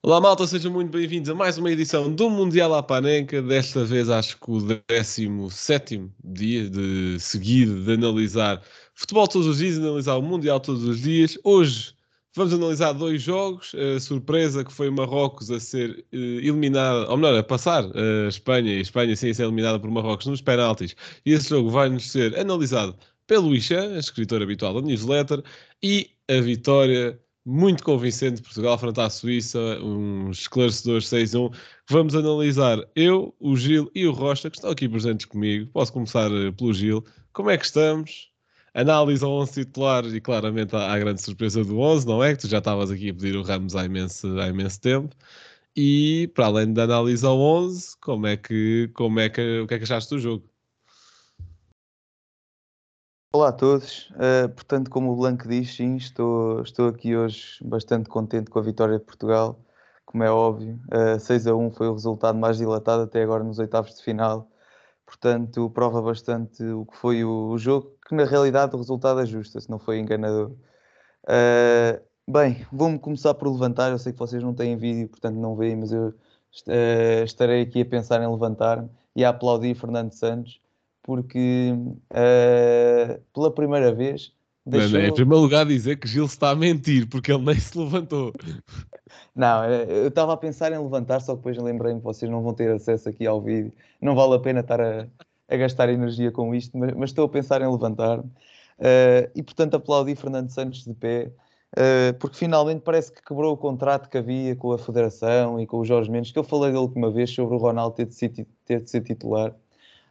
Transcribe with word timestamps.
Olá 0.00 0.20
malta, 0.20 0.46
sejam 0.46 0.72
muito 0.72 0.92
bem-vindos 0.92 1.28
a 1.28 1.34
mais 1.34 1.58
uma 1.58 1.72
edição 1.72 2.10
do 2.14 2.30
Mundial 2.30 2.72
à 2.72 2.80
Panenca. 2.80 3.42
Desta 3.42 3.84
vez 3.84 4.08
acho 4.08 4.38
que 4.38 4.48
o 4.48 4.60
17 4.60 6.08
dia 6.22 6.70
de 6.70 7.18
seguido 7.18 7.82
de 7.82 7.94
analisar 7.94 8.62
futebol 8.94 9.26
todos 9.26 9.48
os 9.48 9.58
dias, 9.58 9.76
analisar 9.76 10.14
o 10.14 10.22
Mundial 10.22 10.60
todos 10.60 10.84
os 10.84 11.00
dias. 11.00 11.36
Hoje 11.42 11.94
vamos 12.32 12.54
analisar 12.54 12.92
dois 12.92 13.20
jogos. 13.20 13.74
A 13.74 13.98
surpresa 13.98 14.64
que 14.64 14.72
foi 14.72 14.88
Marrocos 14.88 15.50
a 15.50 15.58
ser 15.58 15.90
uh, 15.90 16.16
eliminado, 16.16 17.10
ou 17.10 17.16
melhor, 17.16 17.36
a 17.36 17.42
passar 17.42 17.84
a 17.84 18.28
Espanha, 18.28 18.74
e 18.74 18.78
a 18.78 18.82
Espanha 18.82 19.16
sim 19.16 19.30
a 19.30 19.34
ser 19.34 19.42
eliminada 19.42 19.80
por 19.80 19.90
Marrocos 19.90 20.26
nos 20.26 20.40
penaltis. 20.40 20.94
E 21.26 21.32
esse 21.32 21.48
jogo 21.48 21.70
vai-nos 21.70 22.08
ser 22.08 22.38
analisado 22.38 22.96
pelo 23.26 23.52
Ixan, 23.52 23.98
escritor 23.98 24.42
habitual 24.42 24.74
da 24.74 24.80
newsletter, 24.80 25.42
e 25.82 26.08
a 26.28 26.40
vitória 26.40 27.20
muito 27.48 27.82
convincente 27.82 28.42
Portugal 28.42 28.76
frente 28.76 29.00
à 29.00 29.08
Suíça, 29.08 29.58
um 29.82 30.30
esclarecedor 30.30 31.00
6-1. 31.00 31.50
Vamos 31.88 32.14
analisar 32.14 32.78
eu, 32.94 33.34
o 33.40 33.56
Gil 33.56 33.90
e 33.94 34.06
o 34.06 34.12
Rocha, 34.12 34.50
que 34.50 34.58
estão 34.58 34.70
aqui 34.70 34.86
presentes 34.86 35.24
comigo. 35.24 35.66
Posso 35.72 35.90
começar 35.90 36.30
eh, 36.30 36.52
pelo 36.52 36.74
Gil. 36.74 37.02
Como 37.32 37.48
é 37.48 37.56
que 37.56 37.64
estamos? 37.64 38.30
Análise 38.74 39.24
ao 39.24 39.32
11 39.32 39.64
titular 39.64 40.04
e 40.04 40.20
claramente 40.20 40.76
à, 40.76 40.98
grande 40.98 41.22
surpresa 41.22 41.64
do 41.64 41.78
11, 41.78 42.06
não 42.06 42.22
é? 42.22 42.34
Que 42.34 42.42
tu 42.42 42.48
já 42.48 42.58
estavas 42.58 42.90
aqui 42.90 43.08
a 43.08 43.14
pedir 43.14 43.34
o 43.34 43.42
Ramos 43.42 43.74
há 43.74 43.86
imenso, 43.86 44.38
há 44.38 44.48
imenso 44.48 44.78
tempo. 44.82 45.16
E 45.74 46.30
para 46.34 46.46
além 46.46 46.72
da 46.74 46.84
análise 46.84 47.24
ao 47.24 47.38
11, 47.40 47.96
como 48.00 48.26
é 48.26 48.36
que, 48.36 48.90
como 48.92 49.20
é 49.20 49.30
que, 49.30 49.60
o 49.60 49.66
que 49.66 49.74
é 49.74 49.78
que 49.78 49.84
achaste 49.84 50.14
do 50.14 50.20
jogo? 50.20 50.44
Olá 53.38 53.50
a 53.50 53.52
todos. 53.52 54.10
Uh, 54.10 54.48
portanto, 54.48 54.90
como 54.90 55.12
o 55.12 55.16
Blanco 55.16 55.46
diz, 55.46 55.76
sim, 55.76 55.94
estou, 55.94 56.60
estou 56.62 56.88
aqui 56.88 57.16
hoje 57.16 57.56
bastante 57.64 58.08
contente 58.08 58.50
com 58.50 58.58
a 58.58 58.62
vitória 58.62 58.98
de 58.98 59.04
Portugal. 59.04 59.64
Como 60.04 60.24
é 60.24 60.30
óbvio, 60.30 60.74
uh, 60.92 61.14
eh, 61.14 61.18
6 61.20 61.46
a 61.46 61.54
1 61.54 61.70
foi 61.70 61.86
o 61.86 61.92
resultado 61.92 62.36
mais 62.36 62.58
dilatado 62.58 63.04
até 63.04 63.22
agora 63.22 63.44
nos 63.44 63.60
oitavos 63.60 63.94
de 63.94 64.02
final. 64.02 64.50
Portanto, 65.06 65.70
prova 65.70 66.02
bastante 66.02 66.64
o 66.64 66.84
que 66.86 66.96
foi 66.96 67.24
o, 67.24 67.50
o 67.50 67.58
jogo, 67.58 67.96
que 68.08 68.12
na 68.16 68.24
realidade 68.24 68.74
o 68.74 68.78
resultado 68.78 69.20
ajusta, 69.20 69.60
se 69.60 69.70
não 69.70 69.78
foi 69.78 70.00
enganador. 70.00 70.50
Uh, 71.22 72.02
bem, 72.26 72.66
vou-me 72.72 72.98
começar 72.98 73.34
por 73.34 73.48
levantar. 73.52 73.92
Eu 73.92 73.98
sei 74.00 74.12
que 74.12 74.18
vocês 74.18 74.42
não 74.42 74.52
têm 74.52 74.76
vídeo, 74.76 75.08
portanto 75.08 75.36
não 75.36 75.54
veem, 75.54 75.76
mas 75.76 75.92
eu 75.92 76.12
estarei 77.24 77.62
aqui 77.62 77.82
a 77.82 77.86
pensar 77.86 78.20
em 78.20 78.28
levantar-me 78.28 78.90
e 79.14 79.24
a 79.24 79.28
aplaudir 79.28 79.76
Fernando 79.76 80.12
Santos 80.12 80.60
porque 81.08 81.72
uh, 82.12 83.18
pela 83.32 83.50
primeira 83.50 83.94
vez. 83.94 84.30
Deixou... 84.66 84.90
Não, 84.90 85.00
não, 85.00 85.06
em 85.06 85.14
primeiro 85.14 85.42
lugar, 85.42 85.64
dizer 85.64 85.96
que 85.96 86.06
Gil 86.06 86.26
está 86.26 86.50
a 86.50 86.54
mentir, 86.54 87.08
porque 87.08 87.32
ele 87.32 87.46
nem 87.46 87.58
se 87.58 87.78
levantou. 87.78 88.30
Não, 89.34 89.64
eh, 89.64 89.86
eu 89.88 90.08
estava 90.08 90.34
a 90.34 90.36
pensar 90.36 90.70
em 90.70 90.78
levantar, 90.78 91.20
só 91.20 91.32
que 91.32 91.38
depois 91.38 91.56
lembrei-me 91.56 92.00
que 92.00 92.04
vocês 92.04 92.30
não 92.30 92.42
vão 92.42 92.52
ter 92.52 92.70
acesso 92.72 93.08
aqui 93.08 93.26
ao 93.26 93.40
vídeo. 93.40 93.72
Não 94.02 94.14
vale 94.14 94.34
a 94.34 94.38
pena 94.38 94.60
estar 94.60 94.78
a, 94.82 95.08
a 95.48 95.56
gastar 95.56 95.88
energia 95.88 96.30
com 96.30 96.54
isto, 96.54 96.76
mas, 96.76 96.92
mas, 96.92 97.08
estou 97.08 97.24
a 97.24 97.28
pensar 97.30 97.62
em 97.62 97.72
levantar-me. 97.72 98.24
Uh, 98.78 99.32
e 99.34 99.42
portanto 99.42 99.76
aplaudi 99.76 100.14
Fernando 100.14 100.50
Santos 100.50 100.84
de 100.84 100.92
pé, 100.92 101.32
uh, 101.72 102.12
porque 102.18 102.36
finalmente 102.36 102.82
parece 102.82 103.10
que 103.10 103.22
quebrou 103.22 103.54
o 103.54 103.56
contrato 103.56 104.10
que 104.10 104.18
havia 104.18 104.54
com 104.54 104.72
a 104.72 104.78
Federação 104.78 105.58
e 105.58 105.66
com 105.66 105.78
o 105.78 105.84
Jorge 105.86 106.10
Mendes, 106.10 106.32
que 106.32 106.38
eu 106.38 106.44
falei 106.44 106.70
da 106.70 106.80
última 106.80 107.10
vez 107.10 107.30
sobre 107.30 107.54
o 107.54 107.58
Ronaldo 107.58 107.96
ter 107.96 108.04
de 108.04 108.14
ser, 108.14 108.46
ter 108.66 108.82
de 108.82 108.90
ser 108.90 109.00
titular. 109.00 109.54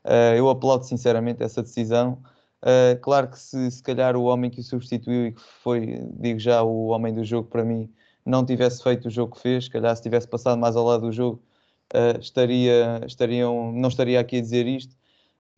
Uh, 0.08 0.36
eu 0.38 0.50
aplaudo 0.50 0.86
sinceramente 0.86 1.44
essa 1.44 1.62
decisão. 1.62 2.22
Uh, 2.64 2.98
claro 3.02 3.28
que 3.28 3.38
se, 3.38 3.70
se 3.70 3.84
calhar 3.84 4.16
o 4.16 4.24
homem 4.24 4.50
que 4.50 4.62
o 4.62 4.64
substituiu 4.64 5.28
e 5.28 5.32
que 5.34 5.42
foi, 5.62 6.02
digo 6.14 6.40
já, 6.40 6.64
o 6.64 6.88
homem 6.88 7.14
do 7.14 7.26
jogo 7.26 7.50
para 7.50 7.66
mim, 7.66 7.92
não 8.26 8.46
tivesse 8.46 8.82
feito 8.82 9.10
o 9.10 9.12
jogo 9.12 9.36
que 9.36 9.42
fez, 9.42 9.66
se 9.66 9.70
calhar 9.70 9.94
se 9.96 10.02
tivesse 10.02 10.28
passado 10.28 10.58
mais 10.58 10.76
ao 10.78 10.86
lado 10.86 11.02
do 11.02 11.12
jogo, 11.12 11.42
uh, 11.94 12.18
estaria, 12.20 13.02
estariam, 13.06 13.74
não 13.74 13.90
estaria 13.90 14.20
aqui 14.20 14.38
a 14.38 14.42
dizer 14.42 14.66
isto. 14.66 14.96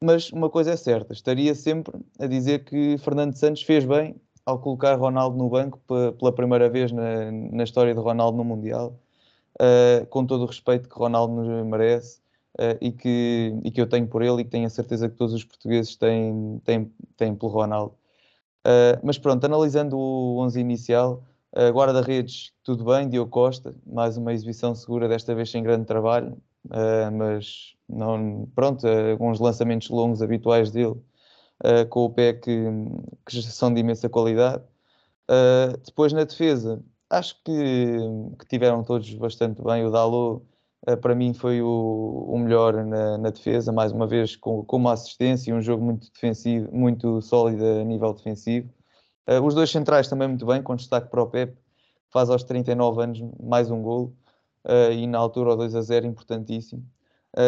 Mas 0.02 0.31
uma 0.31 0.50
coisa 0.50 0.72
é 0.72 0.75
certa, 0.78 1.13
estaria 1.13 1.53
sempre 1.53 2.00
a 2.19 2.25
dizer 2.25 2.63
que 2.63 2.97
Fernando 3.00 3.35
Santos 3.35 3.62
fez 3.63 3.85
bem 3.85 4.16
ao 4.46 4.57
colocar 4.59 4.96
Ronaldo 4.96 5.38
no 5.38 5.50
banco 5.50 5.79
pela 6.18 6.31
primeira 6.31 6.69
vez 6.69 6.91
na, 6.91 7.31
na 7.31 7.63
história 7.63 7.94
de 7.94 8.00
Ronaldo 8.00 8.38
no 8.38 8.44
Mundial, 8.44 9.00
uh, 9.62 10.06
com 10.07 10.25
todo 10.25 10.44
o 10.44 10.47
respeito 10.47 10.90
que 10.90 10.96
Ronaldo 10.96 11.34
nos 11.35 11.66
merece 11.68 12.19
uh, 12.59 12.78
e, 12.81 12.92
que, 12.92 13.53
e 13.64 13.72
que 13.72 13.80
eu 13.80 13.88
tenho 13.88 14.08
por 14.08 14.22
ele 14.22 14.42
e 14.42 14.44
que 14.44 14.52
tenho 14.52 14.68
a 14.68 14.70
certeza 14.70 15.09
que 15.09 15.16
todos 15.16 15.34
os 15.34 15.44
portugueses 15.46 15.96
têm, 15.96 16.62
têm, 16.66 16.94
têm 17.16 17.36
pelo 17.36 17.52
Ronaldo. 17.52 17.96
Uh, 18.68 19.00
mas 19.02 19.18
pronto, 19.18 19.46
analisando 19.46 19.97
o 19.97 20.38
11 20.40 20.59
inicial, 20.59 21.24
uh, 21.56 21.72
guarda-redes, 21.72 22.52
tudo 22.64 22.84
bem, 22.84 23.08
Diogo 23.09 23.31
Costa, 23.31 23.74
mais 23.88 24.18
uma 24.18 24.34
exibição 24.34 24.75
segura, 24.75 25.08
desta 25.08 25.34
vez 25.34 25.50
sem 25.50 25.64
grande 25.64 25.86
trabalho, 25.86 26.38
mas 27.14 27.74
não, 27.88 28.47
pronto, 28.53 28.86
alguns 28.86 29.40
lançamentos 29.40 29.90
longos 29.90 30.22
habituais 30.22 30.70
dele, 30.72 30.96
com 31.90 32.03
o 32.06 32.09
pé 32.09 32.34
que, 32.34 32.66
que 33.26 33.41
são 33.41 33.74
de 33.74 33.80
imensa 33.80 34.09
qualidade. 34.09 34.62
depois 35.86 36.12
na 36.12 36.26
defesa, 36.26 36.84
acho 37.09 37.41
que, 37.44 37.97
que 38.38 38.46
tiveram 38.47 38.84
todos 38.84 39.12
bastante 39.16 39.64
bem. 39.64 39.86
O 39.86 39.90
Dalot 39.90 40.44
para 41.01 41.13
mim 41.13 41.34
foi 41.34 41.62
o, 41.62 42.25
o 42.29 42.38
melhor 42.38 42.85
na, 42.85 43.17
na, 43.17 43.29
defesa, 43.29 43.72
mais 43.72 43.91
uma 43.91 44.07
vez 44.07 44.35
com, 44.35 44.63
com 44.63 44.78
uma 44.78 44.94
assistência 44.94 45.51
e 45.51 45.53
um 45.53 45.62
jogo 45.62 45.84
muito 45.84 46.12
defensivo, 46.12 46.73
muito 46.73 47.22
sólido 47.22 47.63
a 47.66 47.84
nível 47.84 48.13
defensivo. 48.13 48.69
Uh, 49.28 49.45
os 49.45 49.53
dois 49.53 49.69
centrais 49.69 50.07
também 50.07 50.28
muito 50.28 50.45
bem, 50.45 50.63
com 50.63 50.75
destaque 50.75 51.09
para 51.09 51.22
o 51.22 51.28
Pep, 51.28 51.56
faz 52.09 52.29
aos 52.29 52.44
39 52.44 53.03
anos 53.03 53.22
mais 53.40 53.69
um 53.69 53.81
gol 53.81 54.16
uh, 54.66 54.91
e 54.91 55.06
na 55.06 55.19
altura 55.19 55.51
o 55.51 55.56
2 55.56 55.75
a 55.75 55.81
0, 55.81 56.07
importantíssimo. 56.07 56.84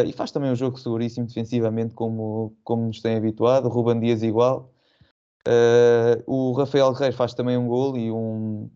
E 0.06 0.14
faz 0.14 0.30
também 0.30 0.52
um 0.52 0.56
jogo 0.56 0.78
seguríssimo 0.80 1.26
defensivamente, 1.26 1.96
como, 1.96 2.56
como 2.64 2.86
nos 2.86 3.02
tem 3.02 3.16
habituado. 3.18 3.68
Ruban 3.68 4.00
Dias 4.00 4.22
igual. 4.22 4.72
o 6.28 6.52
Rafael 6.52 6.92
Reis 6.92 7.16
faz 7.16 7.34
também 7.34 7.58
um 7.58 7.68
gol 7.68 7.98
e 7.98 8.12
um, 8.12 8.70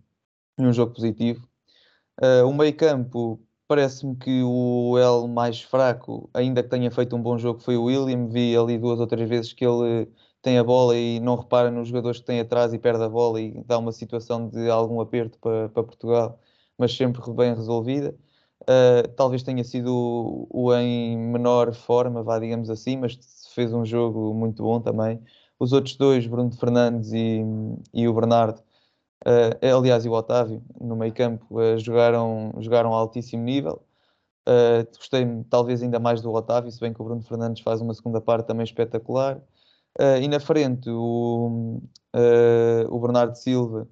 um 0.58 0.74
jogo 0.74 0.96
positivo. 0.96 1.48
o 2.44 2.52
meio 2.52 2.76
campo 2.76 3.40
Parece-me 3.68 4.16
que 4.16 4.44
o 4.44 4.96
L 4.98 5.28
mais 5.28 5.62
fraco, 5.62 6.30
ainda 6.34 6.62
que 6.62 6.70
tenha 6.70 6.92
feito 6.92 7.16
um 7.16 7.22
bom 7.22 7.38
jogo, 7.38 7.60
foi 7.60 7.76
o 7.78 7.86
William. 7.86 8.28
Vi 8.28 8.56
ali 8.56 8.78
duas 8.78 9.00
ou 9.00 9.08
três 9.08 9.28
vezes 9.28 9.54
que 9.54 9.66
ele 9.66 10.08
tem 10.42 10.60
a 10.60 10.64
bola 10.64 10.96
e 10.96 11.20
não 11.20 11.36
repara 11.36 11.72
nos 11.72 11.88
jogadores 11.88 12.20
que 12.20 12.26
tem 12.26 12.40
atrás 12.40 12.72
e 12.74 12.78
perde 12.78 13.04
a 13.04 13.10
bola 13.10 13.42
e 13.42 13.64
dá 13.64 13.80
uma 13.80 13.92
situação 13.92 14.48
de 14.48 14.70
algum 14.70 15.02
aperto 15.02 15.40
para, 15.40 15.70
para 15.70 15.84
Portugal, 15.84 16.40
mas 16.78 16.96
sempre 16.96 17.20
bem 17.34 17.56
resolvida. 17.56 18.16
Uh, 18.62 19.08
talvez 19.16 19.44
tenha 19.44 19.64
sido 19.64 19.88
o, 19.94 20.48
o, 20.52 20.74
em 20.76 21.18
menor 21.18 21.74
forma, 21.74 22.24
vá 22.24 22.40
digamos 22.40 22.70
assim, 22.70 22.98
mas 22.98 23.18
fez 23.54 23.74
um 23.74 23.86
jogo 23.86 24.34
muito 24.34 24.62
bom 24.64 24.80
também. 24.80 25.20
Os 25.60 25.74
outros 25.74 25.96
dois, 25.96 26.28
Bruno 26.28 26.52
Fernandes 26.52 27.12
e, 27.14 27.42
e 27.94 28.08
o 28.08 28.14
Bernardo, 28.14 28.62
Uh, 29.26 29.76
aliás, 29.76 30.06
e 30.06 30.10
o 30.10 30.12
Otávio, 30.12 30.62
no 30.80 30.96
meio 30.96 31.12
campo, 31.12 31.60
uh, 31.60 31.80
jogaram, 31.80 32.54
jogaram 32.60 32.94
a 32.94 32.98
altíssimo 32.98 33.44
nível. 33.44 33.82
Uh, 34.48 34.86
gostei 34.96 35.26
talvez 35.50 35.82
ainda 35.82 36.00
mais 36.00 36.22
do 36.22 36.32
Otávio, 36.32 36.72
se 36.72 36.80
bem 36.80 36.94
que 36.94 37.02
o 37.02 37.06
Bruno 37.06 37.24
Fernandes 37.24 37.64
faz 37.64 37.82
uma 37.82 37.94
segunda 37.96 38.22
parte 38.22 38.46
também 38.48 38.64
espetacular. 38.64 39.42
e 40.22 40.28
na 40.28 40.40
frente, 40.40 40.90
o, 40.90 41.82
o 42.90 43.00
Bernardo 43.00 43.36
Silva 43.36 43.88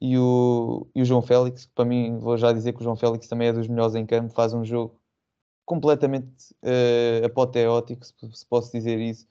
e 0.00 0.18
o, 0.18 0.86
e 0.94 1.02
o 1.02 1.04
João 1.04 1.22
Félix, 1.22 1.66
que 1.66 1.72
para 1.74 1.84
mim, 1.84 2.18
vou 2.18 2.36
já 2.36 2.52
dizer 2.52 2.72
que 2.72 2.80
o 2.80 2.82
João 2.82 2.96
Félix 2.96 3.28
também 3.28 3.48
é 3.48 3.52
dos 3.52 3.68
melhores 3.68 3.94
em 3.94 4.06
campo, 4.06 4.32
faz 4.34 4.54
um 4.54 4.64
jogo 4.64 4.98
completamente 5.64 6.54
apoteótico, 7.24 8.04
se, 8.06 8.14
se 8.32 8.46
posso 8.46 8.72
dizer 8.72 8.98
isso. 8.98 9.26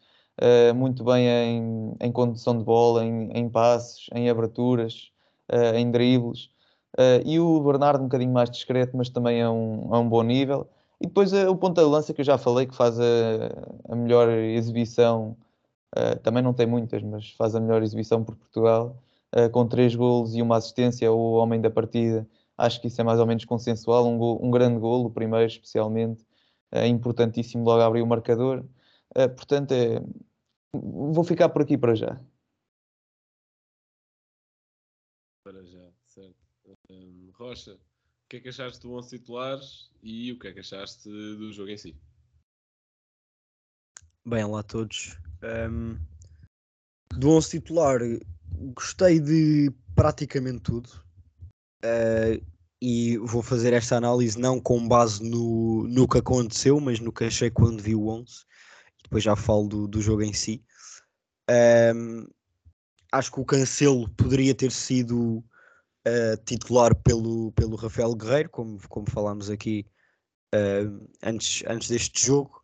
muito 0.75 1.03
bem 1.03 1.27
em, 1.27 1.95
em 1.99 2.11
condução 2.11 2.57
de 2.57 2.63
bola, 2.63 3.03
em, 3.05 3.31
em 3.33 3.49
passes, 3.49 4.07
em 4.13 4.29
aberturas, 4.29 5.10
uh, 5.51 5.75
em 5.75 5.91
dribles. 5.91 6.49
Uh, 6.97 7.23
e 7.25 7.39
o 7.39 7.61
Bernardo 7.61 8.01
um 8.01 8.07
bocadinho 8.07 8.33
mais 8.33 8.49
discreto, 8.49 8.97
mas 8.97 9.09
também 9.09 9.39
é 9.41 9.49
um, 9.49 9.93
é 9.93 9.97
um 9.97 10.07
bom 10.07 10.23
nível. 10.23 10.69
E 10.99 11.07
depois 11.07 11.31
uh, 11.33 11.49
o 11.49 11.55
ponta 11.55 11.81
de 11.81 11.87
lança 11.89 12.13
que 12.13 12.21
eu 12.21 12.25
já 12.25 12.37
falei, 12.37 12.65
que 12.67 12.75
faz 12.75 12.99
a, 12.99 13.03
a 13.89 13.95
melhor 13.95 14.29
exibição, 14.29 15.35
também 16.23 16.41
não 16.41 16.53
tem 16.53 16.65
muitas, 16.65 17.03
mas 17.03 17.31
faz 17.31 17.53
a 17.53 17.59
melhor 17.59 17.83
exibição 17.83 18.23
por 18.23 18.33
Portugal, 18.37 18.95
com 19.51 19.67
três 19.67 19.93
golos 19.93 20.33
e 20.33 20.41
uma 20.41 20.55
assistência, 20.55 21.11
o 21.11 21.33
homem 21.33 21.59
da 21.59 21.69
partida. 21.69 22.25
Acho 22.57 22.79
que 22.79 22.87
isso 22.87 23.01
é 23.01 23.03
mais 23.03 23.19
ou 23.19 23.25
menos 23.25 23.43
consensual. 23.43 24.07
Um, 24.07 24.47
um 24.47 24.49
grande 24.49 24.79
golo, 24.79 25.07
o 25.07 25.11
primeiro 25.11 25.47
especialmente, 25.47 26.25
importantíssimo 26.87 27.65
logo 27.65 27.81
abrir 27.81 28.01
o 28.01 28.07
marcador. 28.07 28.63
portanto, 29.35 29.73
é, 29.73 30.01
vou 30.73 31.25
ficar 31.25 31.49
por 31.49 31.61
aqui 31.63 31.77
para 31.77 31.93
já. 31.93 32.17
Para 35.43 35.63
já, 35.65 35.91
certo. 36.05 36.35
Um, 36.89 37.30
Rocha, 37.41 37.73
o 37.73 38.29
que 38.29 38.37
é 38.37 38.39
que 38.39 38.49
achaste 38.49 38.81
do 38.81 38.93
11 38.93 39.17
titulares 39.17 39.89
e 40.03 40.31
o 40.31 40.37
que 40.37 40.47
é 40.47 40.53
que 40.53 40.59
achaste 40.59 41.09
do 41.09 41.51
jogo 41.51 41.71
em 41.71 41.77
si? 41.77 41.99
Bem, 44.23 44.43
olá 44.43 44.59
a 44.59 44.63
todos. 44.63 45.17
Um, 45.41 45.97
do 47.17 47.31
11 47.31 47.49
titular, 47.49 47.99
gostei 48.75 49.19
de 49.19 49.73
praticamente 49.95 50.59
tudo. 50.59 51.03
Uh, 51.83 52.45
e 52.79 53.17
vou 53.17 53.41
fazer 53.41 53.73
esta 53.73 53.97
análise 53.97 54.37
não 54.37 54.61
com 54.61 54.87
base 54.87 55.27
no, 55.27 55.87
no 55.87 56.07
que 56.07 56.19
aconteceu, 56.19 56.79
mas 56.79 56.99
no 56.99 57.11
que 57.11 57.23
achei 57.23 57.49
quando 57.49 57.81
vi 57.81 57.95
o 57.95 58.07
11. 58.07 58.45
Depois 59.03 59.23
já 59.23 59.35
falo 59.35 59.67
do, 59.67 59.87
do 59.87 59.99
jogo 59.99 60.21
em 60.21 60.31
si. 60.31 60.63
Um, 61.49 62.27
acho 63.11 63.31
que 63.31 63.39
o 63.39 63.45
Cancelo 63.45 64.07
poderia 64.11 64.53
ter 64.53 64.71
sido 64.71 65.43
uh, 66.07 66.37
titular 66.45 66.95
pelo, 66.95 67.51
pelo 67.53 67.75
Rafael 67.75 68.15
Guerreiro, 68.15 68.49
como, 68.49 68.79
como 68.87 69.09
falámos 69.09 69.49
aqui 69.49 69.85
uh, 70.53 71.07
antes, 71.23 71.63
antes 71.67 71.89
deste 71.89 72.25
jogo. 72.25 72.61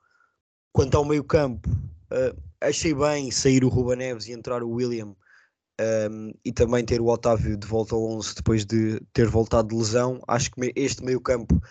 Quanto 0.74 0.96
ao 0.96 1.06
meio 1.06 1.24
campo, 1.24 1.70
uh, 1.70 2.38
achei 2.62 2.94
bem 2.94 3.32
sair 3.32 3.64
o 3.64 3.70
Ruba 3.70 3.96
Neves 3.96 4.28
e 4.28 4.34
entrar 4.34 4.64
o 4.64 4.70
William 4.70 5.16
um, 5.80 6.32
e 6.44 6.52
também 6.52 6.84
ter 6.84 7.00
o 7.00 7.08
Otávio 7.08 7.58
de 7.58 7.68
volta 7.68 7.96
ao 7.96 8.04
11 8.04 8.36
depois 8.36 8.66
de 8.66 9.00
ter 9.14 9.28
voltado 9.28 9.70
de 9.70 9.76
lesão. 9.76 10.22
Acho 10.28 10.52
que 10.52 10.74
este 10.76 11.04
meio 11.04 11.22
campo 11.22 11.62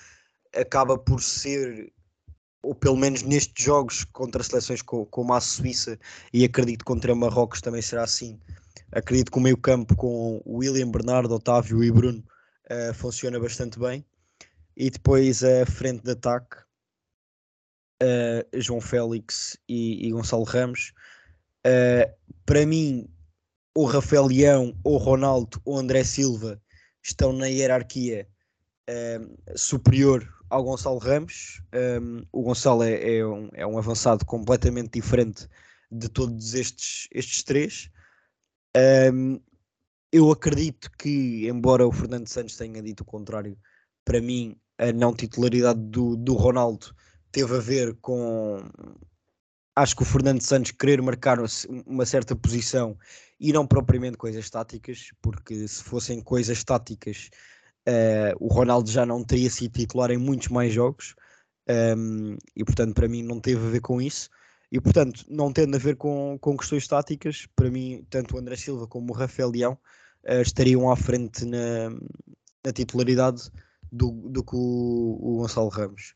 acaba 0.55 0.97
por 0.97 1.23
ser 1.23 1.93
ou 2.63 2.75
pelo 2.75 2.97
menos 2.97 3.23
nestes 3.23 3.65
jogos 3.65 4.05
contra 4.05 4.43
seleções 4.43 4.83
como 4.83 5.33
a 5.33 5.41
Suíça 5.41 5.99
e 6.33 6.45
acredito 6.45 6.85
contra 6.85 7.15
Marrocos 7.15 7.61
também 7.61 7.81
será 7.81 8.03
assim. 8.03 8.41
Acredito 8.93 9.31
que 9.31 9.39
o 9.39 9.41
meio 9.41 9.57
campo 9.57 9.97
com 9.97 10.41
William, 10.47 10.91
Bernardo, 10.91 11.35
Otávio 11.35 11.83
e 11.83 11.91
Bruno 11.91 12.23
uh, 12.71 12.95
funciona 12.95 13.39
bastante 13.39 13.79
bem. 13.79 14.05
E 14.77 14.91
depois 14.91 15.43
a 15.43 15.67
frente 15.67 16.03
de 16.03 16.13
ataque, 16.13 16.57
uh, 18.03 18.61
João 18.61 18.81
Félix 18.81 19.59
e, 19.69 20.07
e 20.07 20.11
Gonçalo 20.11 20.45
Ramos. 20.45 20.93
Uh, 21.67 22.13
para 22.45 22.65
mim, 22.65 23.09
o 23.75 23.85
Rafael 23.85 24.27
Leão, 24.27 24.75
o 24.85 24.97
Ronaldo 24.97 25.61
ou 25.65 25.79
André 25.79 26.05
Silva 26.05 26.61
estão 27.03 27.33
na 27.33 27.47
hierarquia 27.47 28.27
superior 29.57 30.37
ao 30.51 30.65
Gonçalo 30.65 30.99
Ramos. 30.99 31.61
Um, 32.01 32.23
o 32.33 32.43
Gonçalo 32.43 32.83
é, 32.83 33.19
é, 33.19 33.27
um, 33.27 33.49
é 33.53 33.67
um 33.67 33.79
avançado 33.79 34.25
completamente 34.25 34.93
diferente 34.93 35.49
de 35.91 36.09
todos 36.09 36.55
estes, 36.55 37.09
estes 37.13 37.43
três. 37.43 37.91
Um, 39.13 39.41
eu 40.13 40.31
acredito 40.31 40.91
que, 40.99 41.49
embora 41.49 41.87
o 41.87 41.93
Fernando 41.93 42.29
Santos 42.29 42.57
tenha 42.57 42.83
dito 42.83 43.01
o 43.01 43.07
contrário, 43.07 43.59
para 44.05 44.21
mim 44.21 44.57
a 44.79 44.93
não 44.93 45.15
titularidade 45.15 45.81
do, 45.81 46.17
do 46.17 46.35
Ronaldo 46.35 46.95
teve 47.33 47.57
a 47.57 47.61
ver 47.61 47.95
com. 47.97 48.59
Acho 49.75 49.97
que 49.97 50.03
o 50.03 50.07
Fernando 50.07 50.41
Santos 50.41 50.71
querer 50.71 51.03
marcar 51.03 51.39
uma 51.87 52.07
certa 52.07 52.35
posição 52.35 52.97
e 53.39 53.53
não 53.53 53.67
propriamente 53.67 54.17
coisas 54.17 54.49
táticas, 54.49 55.11
porque 55.21 55.69
se 55.69 55.83
fossem 55.83 56.21
coisas 56.23 56.65
táticas 56.65 57.29
Uh, 57.89 58.35
o 58.41 58.49
Ronaldo 58.49 58.91
já 58.91 59.07
não 59.07 59.23
teria 59.23 59.49
sido 59.49 59.79
titular 59.79 60.11
em 60.11 60.17
muitos 60.17 60.49
mais 60.49 60.73
jogos 60.73 61.15
um, 61.97 62.37
e, 62.57 62.65
portanto, 62.65 62.95
para 62.95 63.07
mim 63.07 63.23
não 63.23 63.41
teve 63.41 63.65
a 63.65 63.71
ver 63.71 63.81
com 63.81 64.03
isso. 64.03 64.29
E, 64.77 64.81
portanto, 64.81 65.25
não 65.27 65.51
tendo 65.55 65.75
a 65.75 65.79
ver 65.79 65.97
com, 65.97 66.37
com 66.39 66.55
questões 66.55 66.87
táticas, 66.87 67.47
para 67.57 67.71
mim, 67.71 68.05
tanto 68.11 68.37
o 68.37 68.39
André 68.39 68.57
Silva 68.57 68.87
como 68.87 69.11
o 69.11 69.17
Rafael 69.17 69.49
Leão 69.49 69.73
uh, 70.29 70.43
estariam 70.43 70.91
à 70.91 70.95
frente 70.95 71.47
na, 71.47 71.89
na 72.63 72.73
titularidade 72.75 73.51
do, 73.91 74.11
do 74.29 74.45
que 74.45 74.55
o, 74.55 75.19
o 75.19 75.37
Gonçalo 75.39 75.71
Ramos. 75.71 76.15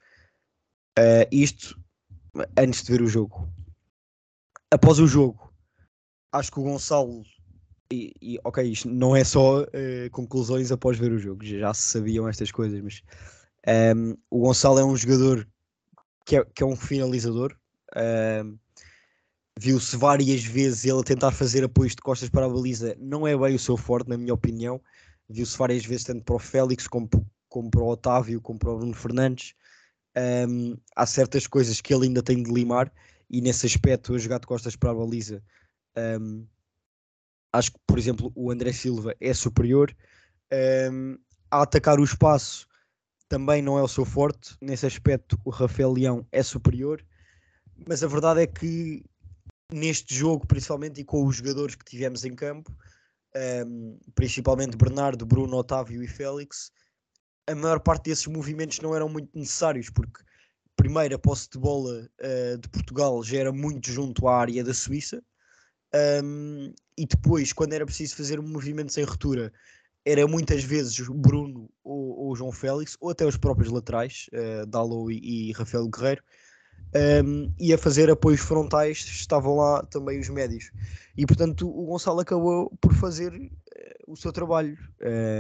Uh, 0.99 1.25
isto 1.33 1.81
antes 2.55 2.83
de 2.83 2.93
ver 2.93 3.01
o 3.01 3.09
jogo. 3.09 3.51
Após 4.71 4.99
o 4.99 5.07
jogo, 5.07 5.51
acho 6.31 6.53
que 6.53 6.61
o 6.61 6.65
Gonçalo 6.65 7.25
e, 7.91 8.13
e, 8.21 8.39
ok, 8.45 8.63
isto 8.63 8.91
não 8.91 9.17
é 9.17 9.25
só 9.25 9.63
uh, 9.63 10.11
conclusões 10.13 10.71
após 10.71 10.99
ver 10.99 11.13
o 11.13 11.19
jogo, 11.19 11.43
já 11.47 11.73
se 11.73 11.85
sabiam 11.85 12.29
estas 12.29 12.53
coisas, 12.53 12.79
mas 12.83 13.03
um, 13.67 13.71
ehm, 13.73 14.15
o 14.29 14.41
Gonçalo 14.41 14.79
é 14.79 14.85
um 14.85 14.95
jogador 14.95 15.49
que 16.27 16.37
é, 16.37 16.45
que 16.45 16.63
é 16.63 16.67
um 16.67 16.77
finalizador. 16.77 17.59
Viu-se 19.59 19.97
várias 19.97 20.45
vezes 20.45 20.85
ele 20.85 21.01
a 21.01 21.03
tentar 21.03 21.33
fazer 21.33 21.65
apoios 21.65 21.95
de 21.95 22.03
costas 22.03 22.29
para 22.29 22.47
a 22.47 22.49
baliza, 22.49 22.97
não 22.99 23.27
é 23.27 23.37
bem 23.37 23.55
o 23.55 23.59
seu 23.59 23.77
forte, 23.77 24.09
na 24.09 24.17
minha 24.17 24.35
opinião. 24.35 24.81
Viu-se 25.29 25.57
várias 25.57 25.85
vezes, 25.85 26.05
tanto 26.05 26.25
para 26.25 26.37
o 26.37 26.39
Félix 26.39 26.89
como, 26.89 27.09
como 27.49 27.71
para 27.71 27.83
o 27.83 27.89
Otávio, 27.89 28.41
como 28.41 28.59
para 28.59 28.71
o 28.71 28.79
Bruno 28.79 28.95
Fernandes. 28.95 29.55
Um, 30.49 30.77
há 30.97 31.07
certas 31.07 31.47
coisas 31.47 31.81
que 31.81 31.95
ele 31.95 32.07
ainda 32.07 32.23
tem 32.23 32.43
de 32.43 32.51
limar, 32.51 32.93
e 33.29 33.41
nesse 33.41 33.67
aspecto, 33.67 34.15
a 34.15 34.19
jogar 34.19 34.41
de 34.41 34.47
costas 34.47 34.75
para 34.75 34.91
a 34.91 34.95
baliza. 34.95 35.43
Um, 35.97 36.47
Acho 37.53 37.73
que, 37.73 37.79
por 37.87 37.99
exemplo, 37.99 38.33
o 38.35 38.51
André 38.51 38.73
Silva 38.73 39.15
é 39.21 39.35
superior. 39.35 39.95
Um, 40.93 41.19
a 41.51 41.63
atacar 41.63 41.99
o 41.99 42.05
espaço 42.05 42.69
também 43.29 43.61
não 43.61 43.77
é 43.79 43.83
o 43.83 43.89
seu 43.89 44.05
forte. 44.05 44.57
Nesse 44.61 44.87
aspecto, 44.87 45.39
o 45.45 45.51
Rafael 45.51 45.93
Leão 45.93 46.27
é 46.31 46.43
superior. 46.43 47.05
Mas 47.87 48.03
a 48.03 48.07
verdade 48.07 48.43
é 48.43 48.47
que 48.47 49.03
neste 49.73 50.15
jogo, 50.15 50.47
principalmente, 50.47 51.01
e 51.01 51.05
com 51.05 51.27
os 51.27 51.37
jogadores 51.37 51.75
que 51.75 51.85
tivemos 51.85 52.25
em 52.25 52.35
campo, 52.35 52.75
um, 53.67 53.99
principalmente 54.15 54.77
Bernardo, 54.77 55.25
Bruno, 55.25 55.57
Otávio 55.57 56.03
e 56.03 56.09
Félix, 56.09 56.73
a 57.47 57.55
maior 57.55 57.81
parte 57.81 58.05
desses 58.11 58.27
movimentos 58.27 58.81
não 58.81 58.95
eram 58.95 59.09
muito 59.09 59.31
necessários, 59.35 59.91
porque 59.91 60.23
primeiro 60.77 61.15
a 61.15 61.19
posse 61.19 61.49
de 61.51 61.59
bola 61.59 62.09
uh, 62.21 62.59
de 62.59 62.69
Portugal 62.69 63.23
já 63.23 63.39
era 63.39 63.53
muito 63.53 63.91
junto 63.91 64.27
à 64.29 64.39
área 64.39 64.65
da 64.65 64.75
Suíça, 64.75 65.23
um, 66.25 66.73
e 66.97 67.07
depois, 67.07 67.53
quando 67.53 67.73
era 67.73 67.85
preciso 67.85 68.17
fazer 68.17 68.41
movimentos 68.41 68.97
em 68.97 69.03
ruptura, 69.03 69.53
era 70.05 70.27
muitas 70.27 70.63
vezes 70.63 70.99
Bruno 71.09 71.69
ou, 71.83 72.27
ou 72.27 72.37
João 72.37 72.53
Félix, 72.53 72.97
ou 73.01 73.11
até 73.11 73.27
os 73.27 73.37
próprios 73.37 73.71
laterais, 73.71 74.27
uh, 74.33 74.67
Dalo 74.67 75.11
e, 75.11 75.51
e 75.51 75.53
Rafael 75.53 75.89
Guerreiro, 75.89 76.23
um, 77.25 77.53
e 77.59 77.73
a 77.73 77.79
fazer 77.79 78.11
apoios 78.11 78.41
frontais 78.41 78.99
estavam 78.99 79.57
lá 79.57 79.83
também 79.85 80.19
os 80.19 80.29
médios. 80.29 80.71
E 81.17 81.27
portanto 81.27 81.69
o 81.69 81.87
Gonçalo 81.87 82.21
acabou 82.21 82.71
por 82.81 82.93
fazer 82.95 83.33
uh, 83.33 84.13
o 84.13 84.17
seu 84.17 84.33
trabalho 84.33 84.77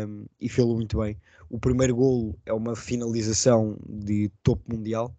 um, 0.08 0.26
e 0.41 0.49
fez-lo 0.49 0.75
muito 0.75 0.99
bem. 0.99 1.17
O 1.49 1.58
primeiro 1.58 1.94
golo 1.97 2.38
é 2.47 2.52
uma 2.52 2.76
finalização 2.76 3.76
de 3.88 4.31
topo 4.43 4.62
mundial, 4.75 5.14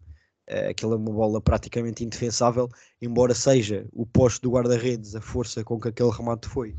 uh, 0.50 0.69
aquela 0.69 0.94
é 0.94 0.98
uma 0.98 1.12
bola 1.12 1.42
praticamente 1.42 2.04
indefensável, 2.04 2.69
embora 3.01 3.33
seja 3.33 3.86
o 3.92 4.06
posto 4.06 4.42
do 4.44 4.51
guarda-redes, 4.51 5.16
a 5.16 5.22
força 5.22 5.63
com 5.63 5.80
que 5.80 5.89
aquele 5.89 6.12
remate 6.12 6.48
foi, 6.48 6.72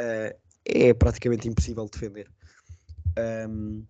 uh, 0.00 0.36
é 0.64 0.94
praticamente 0.94 1.48
impossível 1.48 1.88
defender. 1.88 2.30
Um, 3.48 3.84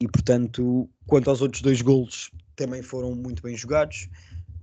e 0.00 0.08
portanto, 0.08 0.88
quanto 1.06 1.30
aos 1.30 1.40
outros 1.40 1.62
dois 1.62 1.80
golos, 1.80 2.30
também 2.54 2.82
foram 2.82 3.14
muito 3.14 3.42
bem 3.42 3.56
jogados. 3.56 4.08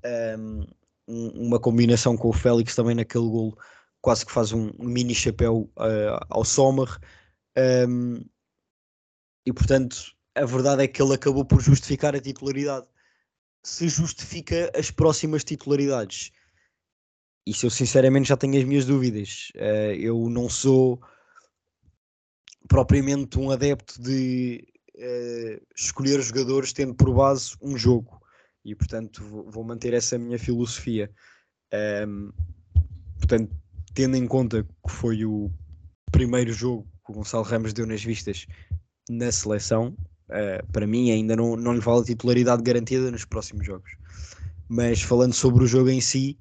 Um, 0.06 0.66
uma 1.08 1.60
combinação 1.60 2.16
com 2.16 2.30
o 2.30 2.34
Félix 2.34 2.75
também 2.75 2.96
naquele 2.96 3.25
golo, 3.25 3.58
quase 4.02 4.25
que 4.25 4.32
faz 4.32 4.52
um, 4.52 4.72
mini 4.80 5.13
chapéu 5.13 5.70
uh, 5.78 6.25
ao 6.30 6.46
Sommer. 6.46 6.88
Um, 7.88 8.24
e 9.46 9.52
portanto, 9.52 10.13
a 10.36 10.46
verdade 10.46 10.84
é 10.84 10.88
que 10.88 11.02
ele 11.02 11.13
acabou 11.13 11.46
por 11.46 11.62
justificar 11.62 12.16
a 12.16 12.22
titularidade 12.22 12.88
se 13.66 13.88
justifica 13.88 14.72
as 14.78 14.92
próximas 14.92 15.44
titularidades. 15.44 16.32
Isso 17.46 17.66
eu 17.66 17.70
sinceramente 17.70 18.30
já 18.30 18.38
tenho 18.38 18.58
as 18.58 18.63
minhas 18.63 18.86
dúvidas. 18.86 19.52
Uh, 19.56 19.94
eu 19.98 20.30
não 20.30 20.50
sou 20.50 21.02
propriamente 22.68 23.38
um 23.40 23.52
adepto 23.52 24.02
de 24.02 24.66
uh, 24.96 25.62
escolher 25.76 26.22
jogadores 26.22 26.74
tendo 26.74 26.94
por 26.94 27.14
base 27.14 27.56
um 27.62 27.78
jogo 27.78 28.22
e 28.66 28.76
portanto 28.76 29.24
vou, 29.50 29.64
manter 29.64 29.94
essa 29.94 30.18
minha 30.18 30.40
filosofia. 30.40 31.12
Um, 32.08 32.32
portanto, 33.18 33.54
tendo 33.94 34.16
em 34.16 34.26
conta 34.26 34.64
que 34.64 34.92
foi 34.92 35.26
o 35.26 35.52
primeiro 36.12 36.54
jogo 36.54 36.88
que 37.06 37.12
o 37.12 37.16
Gonçalo 37.16 37.44
Ramos 37.44 37.74
deu 37.74 37.86
nas 37.86 38.04
vistas 38.04 38.46
na 39.10 39.32
seleção, 39.32 39.96
Uh, 40.30 40.66
para 40.72 40.88
mim 40.88 41.12
ainda 41.12 41.36
não, 41.36 41.56
não 41.56 41.74
lhe 41.74 41.80
vale 41.80 42.02
a 42.02 42.06
titularidade 42.06 42.64
garantida 42.64 43.12
nos 43.12 43.26
próximos 43.26 43.66
jogos. 43.66 43.92
Mas 44.68 45.02
falando 45.02 45.34
sobre 45.34 45.64
o 45.64 45.68
jogo 45.68 45.90
em 45.90 46.02
si, 46.02 46.40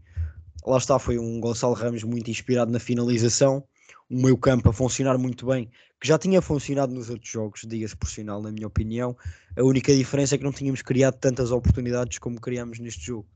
lá 0.64 0.78
está, 0.78 0.98
foi 0.98 1.18
um 1.18 1.40
Gonçalo 1.40 1.74
Ramos 1.74 2.04
muito 2.04 2.30
inspirado 2.30 2.70
na 2.70 2.78
finalização, 2.78 3.64
um 4.10 4.22
meio 4.22 4.38
campo 4.38 4.70
a 4.70 4.72
funcionar 4.72 5.18
muito 5.18 5.46
bem, 5.46 5.70
que 6.02 6.08
já 6.08 6.18
tinha 6.18 6.42
funcionado 6.42 6.92
nos 6.92 7.08
outros 7.08 7.30
jogos, 7.30 7.60
diga-se 7.64 7.96
por 7.96 8.10
sinal, 8.10 8.42
na 8.42 8.50
minha 8.50 8.66
opinião. 8.66 9.16
A 9.56 9.62
única 9.62 9.94
diferença 9.94 10.34
é 10.34 10.38
que 10.38 10.42
não 10.42 10.50
tínhamos 10.50 10.82
criado 10.82 11.14
tantas 11.14 11.52
oportunidades 11.52 12.18
como 12.18 12.40
criámos 12.40 12.80
neste 12.80 13.06
jogo. 13.06 13.28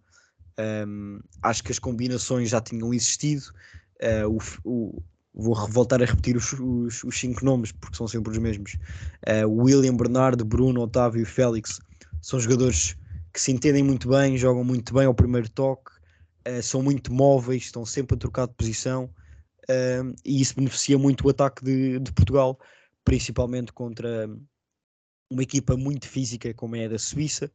Um, 0.58 1.20
acho 1.40 1.62
que 1.62 1.70
as 1.70 1.78
combinações 1.78 2.48
já 2.50 2.60
tinham 2.60 2.92
existido. 2.92 3.44
Uh, 4.02 4.36
o, 4.64 4.68
o, 4.68 5.02
vou 5.32 5.54
voltar 5.68 6.02
a 6.02 6.06
repetir 6.06 6.36
os, 6.36 6.54
os, 6.54 7.04
os, 7.04 7.16
cinco 7.16 7.44
nomes 7.44 7.70
porque 7.70 7.96
são 7.96 8.08
sempre 8.08 8.32
os 8.32 8.38
mesmos. 8.38 8.76
Uh, 9.24 9.48
William, 9.48 9.96
Bernardo, 9.96 10.44
Bruno, 10.44 10.80
Otávio 10.80 11.22
e 11.22 11.24
Félix 11.24 11.78
são 12.20 12.40
jogadores 12.40 12.96
que 13.32 13.40
se 13.40 13.52
entendem 13.52 13.84
muito 13.84 14.08
bem, 14.08 14.36
jogam 14.36 14.64
muito 14.64 14.92
bem 14.92 15.06
ao 15.06 15.14
primeiro 15.14 15.48
toque, 15.50 15.92
uh, 16.48 16.60
são 16.60 16.82
muito 16.82 17.12
móveis, 17.12 17.62
estão 17.62 17.86
sempre 17.86 18.16
a 18.16 18.18
trocar 18.18 18.48
de 18.48 18.54
posição 18.54 19.08
uh, 19.70 20.14
e 20.24 20.40
isso 20.40 20.54
beneficia 20.54 20.98
muito 20.98 21.26
o 21.26 21.30
ataque 21.30 21.64
de, 21.64 21.98
de 21.98 22.12
Portugal, 22.12 22.58
principalmente 23.04 23.72
contra, 23.72 24.28
uma 25.30 25.42
equipa 25.42 25.76
muito 25.76 26.08
física 26.08 26.52
como 26.54 26.76
é 26.76 26.86
a 26.86 26.88
da 26.88 26.98
Suíça. 26.98 27.50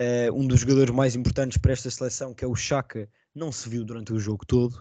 Uh, 0.00 0.32
um 0.32 0.46
dos 0.46 0.60
jogadores 0.60 0.94
mais 0.94 1.16
importantes 1.16 1.58
para 1.58 1.72
esta 1.72 1.90
seleção, 1.90 2.32
que 2.32 2.44
é 2.44 2.48
o 2.48 2.54
Chaka, 2.54 3.08
não 3.34 3.50
se 3.50 3.68
viu 3.68 3.84
durante 3.84 4.12
o 4.12 4.18
jogo 4.18 4.46
todo. 4.46 4.74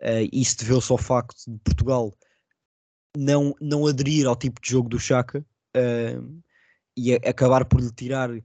Uh, 0.00 0.28
isso 0.32 0.58
deveu-se 0.58 0.90
ao 0.92 0.98
facto 0.98 1.36
de 1.46 1.58
Portugal 1.60 2.12
não, 3.16 3.54
não 3.60 3.86
aderir 3.86 4.26
ao 4.26 4.36
tipo 4.36 4.60
de 4.60 4.70
jogo 4.70 4.88
do 4.88 5.00
Chaka 5.00 5.44
uh, 5.76 6.42
e 6.96 7.14
a, 7.14 7.16
acabar 7.16 7.64
por 7.64 7.80
lhe 7.80 7.90
tirar 7.92 8.30
uh, 8.30 8.42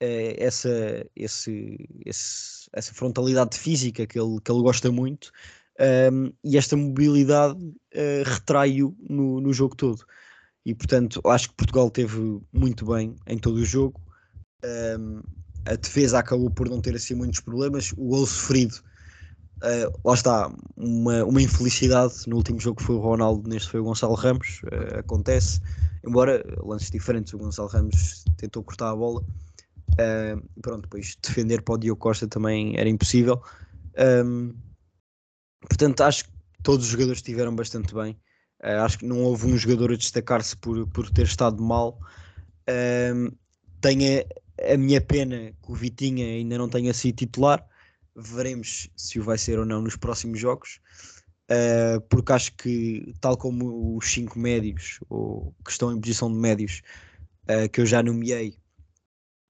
essa, 0.00 1.06
esse, 1.16 1.88
esse, 2.04 2.68
essa 2.72 2.94
frontalidade 2.94 3.58
física 3.58 4.06
que 4.06 4.18
ele, 4.18 4.40
que 4.40 4.52
ele 4.52 4.62
gosta 4.62 4.92
muito 4.92 5.32
um, 5.80 6.32
e 6.44 6.56
esta 6.56 6.76
mobilidade 6.76 7.58
uh, 7.58 8.22
retrai-o 8.24 8.94
no, 9.08 9.40
no 9.40 9.52
jogo 9.52 9.76
todo. 9.76 10.04
E 10.64 10.74
portanto, 10.74 11.20
acho 11.26 11.48
que 11.48 11.56
Portugal 11.56 11.90
teve 11.90 12.40
muito 12.52 12.86
bem 12.86 13.16
em 13.26 13.38
todo 13.38 13.56
o 13.56 13.64
jogo. 13.64 14.00
Um, 14.64 15.22
a 15.64 15.74
defesa 15.74 16.18
acabou 16.18 16.50
por 16.50 16.68
não 16.68 16.80
ter 16.80 16.94
assim 16.94 17.14
muitos 17.14 17.40
problemas. 17.40 17.92
O 17.96 18.08
gol 18.08 18.26
sofrido 18.26 18.82
Uh, 19.62 19.96
lá 20.04 20.14
está, 20.14 20.52
uma, 20.76 21.24
uma 21.24 21.40
infelicidade. 21.40 22.14
No 22.26 22.36
último 22.36 22.58
jogo 22.58 22.82
foi 22.82 22.96
o 22.96 22.98
Ronaldo, 22.98 23.48
neste 23.48 23.70
foi 23.70 23.78
o 23.78 23.84
Gonçalo 23.84 24.14
Ramos. 24.14 24.60
Uh, 24.64 24.98
acontece, 24.98 25.60
embora 26.04 26.44
lances 26.64 26.90
diferentes, 26.90 27.32
o 27.32 27.38
Gonçalo 27.38 27.68
Ramos 27.68 28.24
tentou 28.36 28.64
cortar 28.64 28.90
a 28.90 28.96
bola. 28.96 29.22
Uh, 29.92 30.42
pronto, 30.60 30.82
depois 30.82 31.16
defender 31.22 31.62
para 31.62 31.74
o 31.74 31.78
Diogo 31.78 32.00
Costa 32.00 32.26
também 32.26 32.76
era 32.76 32.88
impossível. 32.88 33.40
Um, 34.26 34.52
portanto, 35.68 36.02
acho 36.02 36.24
que 36.24 36.30
todos 36.62 36.86
os 36.86 36.92
jogadores 36.92 37.18
estiveram 37.18 37.54
bastante 37.54 37.94
bem. 37.94 38.18
acho 38.62 38.98
que 38.98 39.06
não 39.06 39.22
houve 39.22 39.46
um 39.46 39.56
jogador 39.56 39.92
a 39.92 39.96
destacar-se 39.96 40.56
por, 40.56 40.86
por 40.88 41.10
ter 41.10 41.24
estado 41.24 41.62
mal. 41.62 41.98
Um, 43.14 43.30
tenho 43.80 44.24
a, 44.72 44.76
minha 44.76 45.00
pena 45.00 45.52
que 45.62 45.72
o 45.72 45.74
Vitinha 45.74 46.24
ainda 46.24 46.56
não 46.56 46.68
tenha 46.68 46.94
sido 46.94 47.16
titular 47.16 47.66
veremos 48.16 48.88
se 48.96 49.18
o 49.18 49.24
vai 49.24 49.38
ser 49.38 49.58
ou 49.58 49.66
não 49.66 49.80
nos 49.80 49.96
próximos 49.96 50.38
jogos, 50.38 50.80
uh, 51.50 52.00
porque 52.08 52.32
acho 52.32 52.52
que, 52.56 53.14
tal 53.20 53.36
como 53.36 53.96
os 53.96 54.12
cinco 54.12 54.38
médios, 54.38 54.98
ou 55.08 55.54
que 55.64 55.70
estão 55.70 55.92
em 55.92 56.00
posição 56.00 56.30
de 56.30 56.38
médios, 56.38 56.82
uh, 57.44 57.68
que 57.70 57.80
eu 57.80 57.86
já 57.86 58.02
nomeei, 58.02 58.56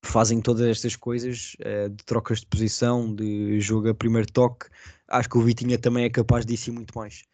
fazem 0.04 0.40
todas 0.40 0.66
estas 0.66 0.96
coisas 0.96 1.56
uh, 1.60 1.88
de 1.88 2.04
trocas 2.04 2.40
de 2.40 2.46
posição, 2.46 3.14
de 3.14 3.60
jogo 3.60 3.88
a 3.88 3.94
primeiro 3.94 4.30
toque, 4.30 4.66
acho 5.08 5.28
que 5.28 5.38
o 5.38 5.42
Vitinha 5.42 5.78
também 5.78 6.04
é 6.04 6.10
capaz 6.10 6.44
disso 6.44 6.70
e 6.70 6.72
muito 6.72 6.96
mais. 6.96 7.24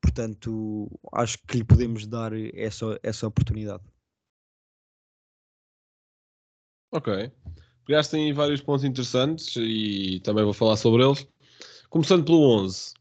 Portanto, 0.00 0.90
acho 1.12 1.38
que 1.46 1.58
lhe 1.58 1.64
podemos 1.64 2.06
dar 2.06 2.32
essa, 2.54 2.98
essa 3.02 3.26
oportunidade. 3.26 3.82
Ok 6.92 7.32
pegaste 7.86 8.16
em 8.16 8.32
vários 8.32 8.60
pontos 8.60 8.84
interessantes 8.84 9.54
e 9.56 10.20
também 10.22 10.44
vou 10.44 10.52
falar 10.52 10.76
sobre 10.76 11.04
eles. 11.04 11.26
Começando 11.88 12.24
pelo 12.24 12.40
11. 12.64 12.92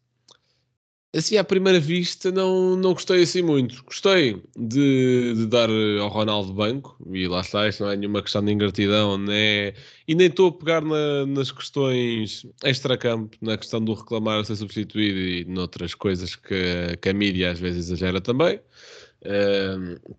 Assim, 1.16 1.38
à 1.38 1.44
primeira 1.44 1.80
vista, 1.80 2.32
não, 2.32 2.76
não 2.76 2.94
gostei 2.94 3.24
assim 3.24 3.42
muito. 3.42 3.84
Gostei 3.86 4.42
de, 4.58 5.34
de 5.36 5.46
dar 5.46 5.70
ao 6.02 6.10
Ronaldo 6.10 6.54
banco, 6.54 6.98
e 7.12 7.28
lá 7.28 7.42
está, 7.42 7.68
isto 7.70 7.84
não 7.84 7.92
é 7.92 7.96
nenhuma 7.96 8.22
questão 8.22 8.44
de 8.44 8.52
ingratidão, 8.52 9.18
né? 9.18 9.74
e 10.08 10.14
nem 10.14 10.28
estou 10.28 10.50
a 10.50 10.52
pegar 10.52 10.82
na, 10.82 11.26
nas 11.26 11.52
questões 11.52 12.46
extra-campo, 12.64 13.38
na 13.42 13.58
questão 13.58 13.82
do 13.84 13.94
reclamar 13.94 14.44
ser 14.46 14.58
substituído 14.58 15.18
e 15.20 15.46
noutras 15.46 15.96
coisas 15.96 16.36
que, 16.36 16.98
que 17.02 17.10
a 17.10 17.14
mídia 17.14 17.52
às 17.52 17.60
vezes 17.60 17.86
exagera 17.86 18.20
também 18.20 18.60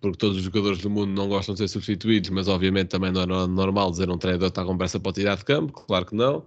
porque 0.00 0.18
todos 0.18 0.36
os 0.36 0.42
jogadores 0.42 0.80
do 0.80 0.90
mundo 0.90 1.12
não 1.12 1.28
gostam 1.28 1.54
de 1.54 1.60
ser 1.60 1.68
substituídos, 1.68 2.30
mas 2.30 2.48
obviamente 2.48 2.88
também 2.88 3.12
não 3.12 3.22
é 3.22 3.46
normal 3.46 3.90
dizer 3.90 4.10
um 4.10 4.18
treinador 4.18 4.48
está 4.48 4.64
com 4.64 4.76
pressa 4.76 4.98
para 4.98 5.12
tirar 5.12 5.36
de 5.36 5.44
campo, 5.44 5.72
claro 5.72 6.06
que 6.06 6.14
não. 6.14 6.44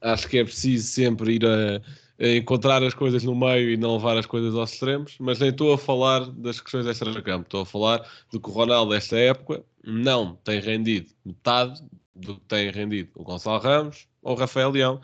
Acho 0.00 0.28
que 0.28 0.38
é 0.38 0.44
preciso 0.44 0.86
sempre 0.86 1.34
ir 1.34 1.46
a, 1.46 1.80
encontrar 2.18 2.82
as 2.82 2.94
coisas 2.94 3.24
no 3.24 3.34
meio 3.34 3.70
e 3.70 3.76
não 3.76 3.94
levar 3.94 4.16
as 4.16 4.26
coisas 4.26 4.54
aos 4.54 4.72
extremos, 4.72 5.16
mas 5.18 5.38
nem 5.38 5.50
estou 5.50 5.72
a 5.72 5.78
falar 5.78 6.26
das 6.30 6.60
questões 6.60 6.86
extra 6.86 7.10
de 7.12 7.22
campo, 7.22 7.44
estou 7.44 7.62
a 7.62 7.66
falar 7.66 8.08
do 8.30 8.40
que 8.40 8.48
o 8.48 8.52
Ronaldo, 8.52 8.94
esta 8.94 9.16
época, 9.16 9.64
não 9.84 10.36
tem 10.44 10.60
rendido 10.60 11.10
metade 11.24 11.82
do 12.14 12.36
que 12.36 12.42
tem 12.42 12.70
rendido 12.70 13.10
o 13.16 13.24
Gonçalo 13.24 13.60
Ramos 13.60 14.06
ou 14.22 14.34
o 14.34 14.38
Rafael 14.38 14.70
Leão 14.70 15.00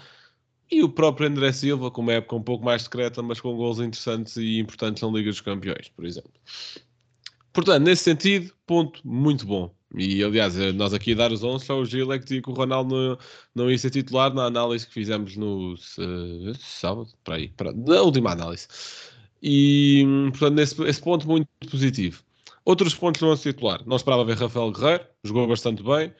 e 0.70 0.84
o 0.84 0.88
próprio 0.88 1.26
André 1.26 1.52
Silva, 1.52 1.90
com 1.90 2.00
uma 2.00 2.12
época 2.12 2.36
um 2.36 2.42
pouco 2.42 2.64
mais 2.64 2.82
secreta, 2.82 3.20
mas 3.22 3.40
com 3.40 3.56
gols 3.56 3.80
interessantes 3.80 4.36
e 4.36 4.60
importantes 4.60 5.02
na 5.02 5.08
Liga 5.08 5.30
dos 5.30 5.40
Campeões, 5.40 5.88
por 5.88 6.04
exemplo. 6.04 6.30
Portanto, 7.52 7.82
nesse 7.82 8.04
sentido, 8.04 8.54
ponto 8.64 9.00
muito 9.04 9.44
bom. 9.44 9.74
E 9.96 10.22
aliás, 10.22 10.54
nós 10.74 10.94
aqui 10.94 11.12
a 11.12 11.16
dar 11.16 11.32
os 11.32 11.42
11, 11.42 11.64
só 11.64 11.78
o 11.78 11.84
Gil 11.84 12.12
é 12.12 12.18
que 12.18 12.24
dizia 12.24 12.42
que 12.42 12.50
o 12.50 12.52
Ronaldo 12.52 12.94
não, 12.94 13.18
não 13.54 13.70
ia 13.70 13.76
ser 13.76 13.90
titular 13.90 14.32
na 14.32 14.44
análise 14.44 14.86
que 14.86 14.92
fizemos 14.92 15.36
no 15.36 15.74
uh, 15.74 16.54
sábado, 16.58 17.08
para 17.24 17.36
aí, 17.36 17.48
para, 17.48 17.72
na 17.72 18.00
última 18.00 18.30
análise. 18.30 18.68
E 19.42 20.04
portanto, 20.30 20.54
nesse 20.54 20.82
esse 20.84 21.00
ponto 21.00 21.26
muito 21.26 21.48
positivo. 21.70 22.22
Outros 22.64 22.94
pontos 22.94 23.20
não 23.20 23.32
a 23.32 23.36
titular. 23.36 23.82
Não 23.86 23.96
esperava 23.96 24.24
ver 24.24 24.36
Rafael 24.36 24.70
Guerreiro, 24.70 25.04
jogou 25.24 25.48
bastante 25.48 25.82
bem. 25.82 26.12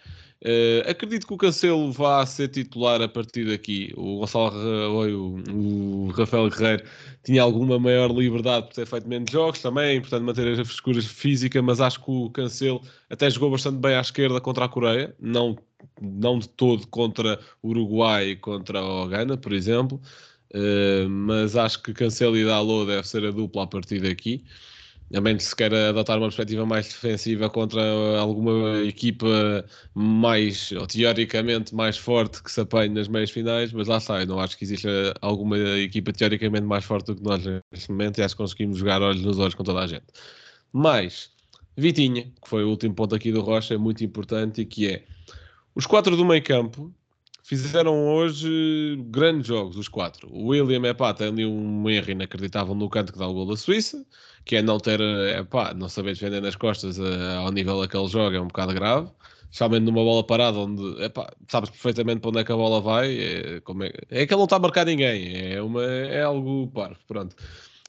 Uh, 0.42 0.88
acredito 0.88 1.26
que 1.26 1.34
o 1.34 1.36
Cancelo 1.36 1.92
vá 1.92 2.24
ser 2.24 2.48
titular 2.48 3.02
a 3.02 3.08
partir 3.08 3.46
daqui. 3.46 3.92
O 3.94 4.20
Gonçalo 4.20 4.56
o, 4.56 6.06
o 6.06 6.10
Rafael 6.12 6.48
Guerreiro 6.48 6.84
tinha 7.22 7.42
alguma 7.42 7.78
maior 7.78 8.10
liberdade 8.10 8.66
por 8.68 8.74
ter 8.74 8.86
feito 8.86 9.06
menos 9.06 9.30
jogos 9.30 9.60
também, 9.60 10.00
portanto 10.00 10.24
manter 10.24 10.58
a 10.58 10.64
frescura 10.64 11.02
física, 11.02 11.60
mas 11.60 11.78
acho 11.80 12.02
que 12.02 12.10
o 12.10 12.30
Cancelo 12.30 12.80
até 13.10 13.28
jogou 13.28 13.50
bastante 13.50 13.76
bem 13.76 13.94
à 13.94 14.00
esquerda 14.00 14.40
contra 14.40 14.64
a 14.64 14.68
Coreia, 14.68 15.14
não, 15.20 15.58
não 16.00 16.38
de 16.38 16.48
todo 16.48 16.86
contra 16.86 17.38
o 17.62 17.68
Uruguai 17.68 18.30
e 18.30 18.36
contra 18.36 18.82
o 18.82 19.08
Ghana, 19.08 19.36
por 19.36 19.52
exemplo. 19.52 20.00
Uh, 20.54 21.08
mas 21.08 21.54
acho 21.54 21.82
que 21.82 21.92
Cancelo 21.92 22.36
e 22.36 22.44
Dalot 22.44 22.86
deve 22.86 23.06
ser 23.06 23.24
a 23.26 23.30
dupla 23.30 23.64
a 23.64 23.66
partir 23.66 24.00
daqui 24.00 24.42
a 25.14 25.20
menos 25.20 25.44
se 25.44 25.56
queira 25.56 25.90
adotar 25.90 26.18
uma 26.18 26.26
perspectiva 26.28 26.64
mais 26.64 26.88
defensiva 26.88 27.50
contra 27.50 27.82
alguma 28.18 28.78
equipa 28.82 29.64
mais, 29.94 30.70
ou 30.72 30.86
teoricamente 30.86 31.74
mais 31.74 31.96
forte 31.96 32.42
que 32.42 32.50
se 32.50 32.60
apanhe 32.60 32.94
nas 32.94 33.08
meias 33.08 33.30
finais, 33.30 33.72
mas 33.72 33.88
lá 33.88 33.98
está, 33.98 34.20
eu 34.20 34.26
não 34.26 34.38
acho 34.38 34.56
que 34.56 34.64
exista 34.64 34.88
alguma 35.20 35.58
equipa 35.78 36.12
teoricamente 36.12 36.64
mais 36.64 36.84
forte 36.84 37.06
do 37.06 37.16
que 37.16 37.22
nós 37.22 37.44
neste 37.72 37.90
momento 37.90 38.18
e 38.18 38.22
acho 38.22 38.36
que 38.36 38.42
conseguimos 38.42 38.78
jogar 38.78 39.02
olhos 39.02 39.22
nos 39.22 39.38
olhos 39.38 39.54
com 39.54 39.64
toda 39.64 39.80
a 39.80 39.86
gente. 39.86 40.06
Mas, 40.72 41.30
Vitinha, 41.76 42.24
que 42.42 42.48
foi 42.48 42.62
o 42.64 42.68
último 42.70 42.94
ponto 42.94 43.14
aqui 43.14 43.32
do 43.32 43.40
Rocha, 43.40 43.74
é 43.74 43.78
muito 43.78 44.04
importante 44.04 44.60
e 44.60 44.66
que 44.66 44.88
é, 44.88 45.04
os 45.74 45.86
quatro 45.86 46.16
do 46.16 46.24
meio 46.24 46.42
campo 46.42 46.94
fizeram 47.56 48.08
hoje 48.08 48.96
grandes 49.08 49.46
jogos, 49.46 49.76
os 49.76 49.88
quatro. 49.88 50.28
O 50.32 50.48
William, 50.48 50.86
é 50.86 50.94
pá, 50.94 51.12
tem 51.12 51.28
ali 51.28 51.44
um 51.44 51.88
erro 51.88 52.10
inacreditável 52.10 52.74
no 52.74 52.88
canto 52.88 53.12
que 53.12 53.18
dá 53.18 53.26
o 53.26 53.34
gol 53.34 53.46
da 53.46 53.56
Suíça, 53.56 54.04
que 54.44 54.56
é 54.56 54.62
não 54.62 54.78
ter, 54.78 55.00
é 55.00 55.42
pá, 55.42 55.74
não 55.74 55.88
saber 55.88 56.14
defender 56.14 56.40
nas 56.40 56.56
costas 56.56 56.98
uh, 56.98 57.38
ao 57.38 57.50
nível 57.50 57.86
que 57.88 57.96
ele 57.96 58.08
joga, 58.08 58.36
é 58.36 58.40
um 58.40 58.46
bocado 58.46 58.72
grave. 58.74 59.10
Especialmente 59.44 59.82
numa 59.82 60.04
bola 60.04 60.24
parada, 60.24 60.58
onde, 60.58 61.02
é 61.02 61.08
pá, 61.08 61.32
sabes 61.48 61.70
perfeitamente 61.70 62.20
para 62.20 62.30
onde 62.30 62.38
é 62.38 62.44
que 62.44 62.52
a 62.52 62.56
bola 62.56 62.80
vai. 62.80 63.18
É, 63.18 63.60
como 63.62 63.82
é, 63.82 63.92
é 64.08 64.26
que 64.26 64.32
ele 64.32 64.38
não 64.38 64.44
está 64.44 64.56
a 64.56 64.60
marcar 64.60 64.86
ninguém, 64.86 65.52
é, 65.52 65.60
uma, 65.60 65.82
é 65.84 66.22
algo 66.22 66.68
parvo, 66.68 66.98
pronto. 67.08 67.34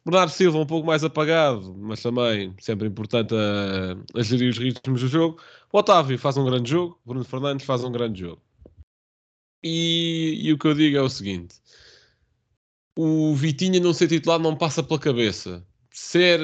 Bernardo 0.03 0.31
Silva 0.31 0.57
um 0.57 0.65
pouco 0.65 0.87
mais 0.87 1.03
apagado, 1.03 1.75
mas 1.77 2.01
também 2.01 2.55
sempre 2.59 2.87
importante 2.87 3.35
a, 3.35 4.19
a 4.19 4.23
gerir 4.23 4.49
os 4.49 4.57
ritmos 4.57 5.01
do 5.01 5.07
jogo. 5.07 5.39
O 5.71 5.77
Otávio 5.77 6.17
faz 6.17 6.35
um 6.37 6.45
grande 6.45 6.71
jogo, 6.71 6.99
Bruno 7.05 7.23
Fernandes 7.23 7.65
faz 7.65 7.83
um 7.83 7.91
grande 7.91 8.21
jogo. 8.21 8.41
E, 9.63 10.39
e, 10.43 10.53
o 10.53 10.57
que 10.57 10.67
eu 10.67 10.73
digo 10.73 10.97
é 10.97 11.01
o 11.01 11.09
seguinte: 11.09 11.55
o 12.95 13.35
Vitinha 13.35 13.79
não 13.79 13.93
ser 13.93 14.07
titular 14.07 14.39
não 14.39 14.55
passa 14.55 14.81
pela 14.83 14.99
cabeça. 14.99 15.65
Ser, 15.91 16.39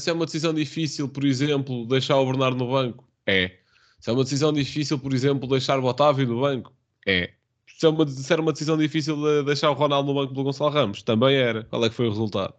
se 0.00 0.10
é 0.10 0.12
uma 0.12 0.26
decisão 0.26 0.54
difícil, 0.54 1.08
por 1.08 1.24
exemplo, 1.24 1.86
deixar 1.86 2.16
o 2.18 2.26
Bernardo 2.26 2.56
no 2.56 2.70
banco, 2.70 3.08
é. 3.26 3.58
Se 4.00 4.10
é 4.10 4.12
uma 4.12 4.24
decisão 4.24 4.52
difícil, 4.52 4.98
por 4.98 5.12
exemplo, 5.12 5.48
deixar 5.48 5.78
o 5.78 5.84
Otávio 5.84 6.26
no 6.26 6.40
banco, 6.40 6.72
é. 7.06 7.32
Se, 7.78 7.86
é 7.86 7.88
uma, 7.88 8.06
se 8.06 8.32
era 8.32 8.40
uma 8.40 8.52
decisão 8.52 8.76
difícil 8.76 9.16
de 9.16 9.44
deixar 9.44 9.70
o 9.70 9.74
Ronaldo 9.74 10.12
no 10.12 10.20
banco 10.20 10.32
pelo 10.32 10.44
Gonçalo 10.44 10.70
Ramos, 10.70 11.02
também 11.02 11.36
era. 11.36 11.64
Qual 11.64 11.84
é 11.84 11.88
que 11.88 11.94
foi 11.94 12.06
o 12.06 12.10
resultado? 12.10 12.54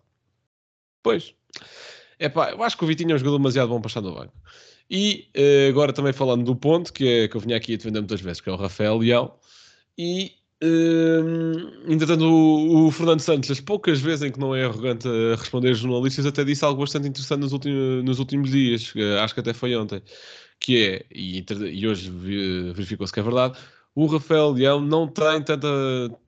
Pois. 1.02 1.34
É 2.20 2.30
pá, 2.30 2.52
eu 2.52 2.62
acho 2.64 2.78
que 2.78 2.84
o 2.84 2.88
Vitinho 2.88 3.12
é 3.12 3.16
um 3.16 3.18
jogador 3.18 3.38
demasiado 3.38 3.70
bom 3.70 3.82
para 3.82 3.88
estar 3.88 4.02
no 4.02 4.14
banco. 4.14 4.34
E 4.90 5.30
uh, 5.36 5.70
agora 5.70 5.94
também 5.94 6.14
falando 6.14 6.44
do 6.44 6.56
ponto, 6.56 6.92
que 6.94 7.08
é 7.08 7.28
que 7.28 7.36
eu 7.36 7.42
vinha 7.42 7.58
aqui 7.58 7.74
a 7.74 7.78
defender 7.78 8.00
muitas 8.00 8.22
vezes, 8.22 8.42
que 8.42 8.50
é 8.50 8.54
o 8.54 8.56
Rafael 8.56 8.98
Leão. 8.98 9.34
E, 9.98 10.32
uh, 10.64 11.92
entretanto, 11.92 12.24
o, 12.26 12.88
o, 12.88 12.92
Fernando 12.92 13.20
Santos, 13.20 13.52
as 13.52 13.60
poucas 13.60 14.00
vezes 14.02 14.24
em 14.24 14.32
que 14.32 14.40
não 14.40 14.56
é 14.56 14.66
arrogante 14.66 15.08
a 15.08 15.36
responder 15.36 15.74
jornalistas, 15.74 16.26
até 16.26 16.44
disse 16.44 16.66
algo 16.66 16.82
bastante 16.82 17.08
interessante 17.08 17.42
nos 17.42 17.54
últimos, 17.54 18.04
nos 18.04 18.20
últimos 18.20 18.52
dias, 18.52 18.94
acho 19.22 19.34
que 19.34 19.40
até 19.40 19.54
foi 19.54 19.76
ontem, 19.76 20.02
que 20.60 20.84
é, 20.84 21.06
e, 21.14 21.46
e 21.72 21.88
hoje 21.88 22.10
verificou-se 22.74 23.14
que 23.14 23.20
é 23.20 23.24
verdade, 23.24 23.58
o 23.96 24.06
Rafael 24.08 24.52
Leão 24.52 24.82
não 24.82 25.08
tem 25.08 25.44
tanta, 25.44 25.68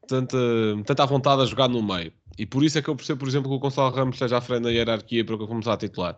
tanta, 0.07 0.38
tanta 0.86 1.05
vontade 1.05 1.41
a 1.41 1.45
jogar 1.45 1.67
no 1.67 1.81
meio. 1.81 2.13
E 2.38 2.45
por 2.45 2.63
isso 2.63 2.77
é 2.77 2.81
que 2.81 2.89
eu 2.89 2.95
percebo, 2.95 3.19
por 3.19 3.27
exemplo, 3.27 3.50
que 3.50 3.55
o 3.55 3.60
Gonçalo 3.60 3.95
Ramos 3.95 4.15
esteja 4.15 4.38
à 4.38 4.41
frente 4.41 4.63
na 4.63 4.69
hierarquia 4.69 5.25
para 5.25 5.38
começar 5.38 5.74
a 5.74 5.77
titular. 5.77 6.17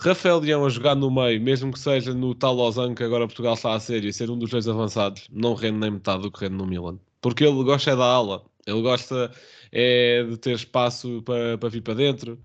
Rafael 0.00 0.38
Leão 0.38 0.64
a 0.64 0.68
jogar 0.68 0.94
no 0.94 1.10
meio, 1.10 1.40
mesmo 1.40 1.72
que 1.72 1.80
seja 1.80 2.14
no 2.14 2.32
tal 2.32 2.54
Lausanne 2.54 2.94
que 2.94 3.02
agora 3.02 3.26
Portugal 3.26 3.54
está 3.54 3.74
a 3.74 3.80
ser 3.80 4.04
e 4.04 4.12
ser 4.12 4.30
um 4.30 4.38
dos 4.38 4.50
dois 4.50 4.68
avançados, 4.68 5.26
não 5.32 5.54
rende 5.54 5.78
nem 5.78 5.90
metade 5.90 6.22
do 6.22 6.30
que 6.30 6.40
rende 6.40 6.54
no 6.54 6.66
Milan. 6.66 7.00
Porque 7.20 7.44
ele 7.44 7.64
gosta 7.64 7.90
é 7.90 7.96
da 7.96 8.04
ala, 8.04 8.44
ele 8.64 8.80
gosta 8.80 9.32
é 9.72 10.22
de 10.22 10.36
ter 10.36 10.54
espaço 10.54 11.20
para, 11.22 11.58
para 11.58 11.68
vir 11.68 11.82
para 11.82 11.94
dentro, 11.94 12.38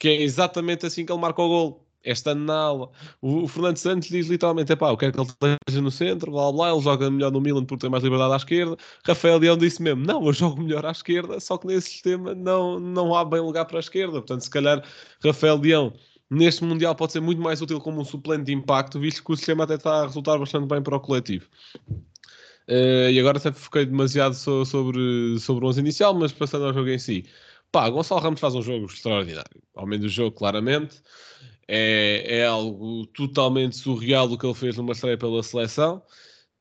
que 0.00 0.08
é 0.08 0.22
exatamente 0.22 0.84
assim 0.84 1.06
que 1.06 1.12
ele 1.12 1.20
marca 1.20 1.40
o 1.40 1.48
gol 1.48 1.86
este 2.02 2.28
ano 2.30 2.44
na 2.44 2.56
aula. 2.56 2.90
O, 3.20 3.44
o 3.44 3.48
Fernando 3.48 3.76
Santos 3.76 4.08
diz 4.08 4.26
literalmente: 4.26 4.72
é 4.72 4.76
pá, 4.76 4.90
eu 4.90 4.96
quero 4.96 5.12
que 5.12 5.20
ele 5.20 5.28
esteja 5.28 5.80
no 5.80 5.92
centro, 5.92 6.32
blá 6.32 6.50
blá, 6.50 6.72
ele 6.72 6.80
joga 6.80 7.08
melhor 7.08 7.30
no 7.30 7.40
Milan 7.40 7.64
porque 7.64 7.82
tem 7.82 7.90
mais 7.90 8.02
liberdade 8.02 8.32
à 8.32 8.36
esquerda. 8.36 8.76
Rafael 9.06 9.38
Leão 9.38 9.56
disse 9.56 9.80
mesmo: 9.80 10.04
não, 10.04 10.26
eu 10.26 10.32
jogo 10.32 10.60
melhor 10.60 10.84
à 10.84 10.90
esquerda, 10.90 11.38
só 11.38 11.56
que 11.56 11.68
nesse 11.68 11.88
sistema 11.90 12.34
não, 12.34 12.80
não 12.80 13.14
há 13.14 13.24
bem 13.24 13.40
lugar 13.40 13.64
para 13.64 13.78
a 13.78 13.80
esquerda. 13.80 14.14
Portanto, 14.14 14.42
se 14.42 14.50
calhar 14.50 14.82
Rafael 15.22 15.56
Leão 15.56 15.92
neste 16.30 16.64
Mundial 16.64 16.94
pode 16.94 17.12
ser 17.12 17.20
muito 17.20 17.40
mais 17.40 17.60
útil 17.60 17.80
como 17.80 18.00
um 18.00 18.04
suplente 18.04 18.44
de 18.44 18.52
impacto, 18.52 18.98
visto 18.98 19.24
que 19.24 19.32
o 19.32 19.36
sistema 19.36 19.64
até 19.64 19.74
está 19.74 20.02
a 20.02 20.06
resultar 20.06 20.38
bastante 20.38 20.66
bem 20.66 20.82
para 20.82 20.96
o 20.96 21.00
coletivo. 21.00 21.46
Uh, 22.68 23.10
e 23.10 23.20
agora 23.20 23.38
até 23.38 23.52
fiquei 23.52 23.86
demasiado 23.86 24.34
so, 24.34 24.64
sobre, 24.64 25.38
sobre 25.38 25.64
o 25.64 25.68
11 25.68 25.80
inicial, 25.80 26.14
mas 26.14 26.32
passando 26.32 26.66
ao 26.66 26.74
jogo 26.74 26.88
em 26.88 26.98
si. 26.98 27.24
Pá, 27.70 27.88
Gonçalo 27.88 28.20
Ramos 28.20 28.40
faz 28.40 28.54
um 28.54 28.62
jogo 28.62 28.86
extraordinário. 28.86 29.62
Ao 29.74 29.86
menos 29.86 30.06
o 30.06 30.08
jogo, 30.08 30.32
claramente 30.36 30.96
é, 31.68 32.38
é 32.38 32.46
algo 32.46 33.06
totalmente 33.06 33.76
surreal 33.76 34.30
o 34.30 34.38
que 34.38 34.46
ele 34.46 34.54
fez 34.54 34.76
numa 34.76 34.92
estreia 34.92 35.18
pela 35.18 35.42
seleção. 35.42 36.02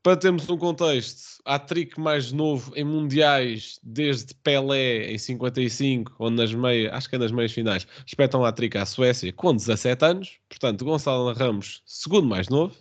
Para 0.06 0.18
termos 0.18 0.48
um 0.48 0.56
contexto, 0.56 1.42
há 1.46 1.58
trick 1.58 2.00
mais 2.00 2.32
novo 2.32 2.72
em 2.76 2.84
mundiais 2.84 3.80
desde 3.82 4.36
Pelé 4.36 5.12
em 5.12 5.18
55, 5.18 6.14
onde 6.20 6.36
nas 6.36 6.54
meias, 6.54 6.94
acho 6.94 7.10
que 7.10 7.16
é 7.16 7.18
nas 7.18 7.32
meias 7.32 7.52
finais, 7.52 7.88
espetam 8.06 8.46
a 8.46 8.52
trick 8.52 8.78
à 8.78 8.86
Suécia 8.86 9.34
com 9.34 9.56
17 9.56 10.06
anos. 10.06 10.40
Portanto, 10.48 10.86
Gonçalo 10.86 11.34
Ramos, 11.34 11.82
segundo 11.88 12.28
mais 12.28 12.50
novo. 12.50 12.76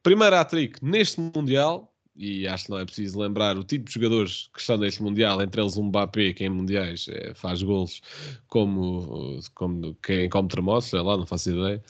Primeiro 0.00 0.36
hat-trick 0.36 0.78
neste 0.80 1.20
Mundial, 1.20 1.92
e 2.16 2.46
acho 2.46 2.66
que 2.66 2.70
não 2.70 2.78
é 2.78 2.84
preciso 2.84 3.18
lembrar 3.18 3.58
o 3.58 3.64
tipo 3.64 3.86
de 3.86 3.94
jogadores 3.94 4.48
que 4.52 4.60
estão 4.60 4.76
neste 4.76 5.02
Mundial, 5.02 5.42
entre 5.42 5.60
eles 5.60 5.76
um 5.76 5.84
Mbappé, 5.84 6.32
que 6.32 6.44
em 6.44 6.48
Mundiais 6.48 7.06
é, 7.08 7.34
faz 7.34 7.62
golos 7.62 8.00
como, 8.46 9.40
como 9.54 9.96
quem 10.02 10.28
come 10.28 10.48
termossos, 10.48 10.90
sei 10.90 11.00
lá, 11.00 11.16
não 11.16 11.26
faço 11.26 11.50
ideia. 11.50 11.82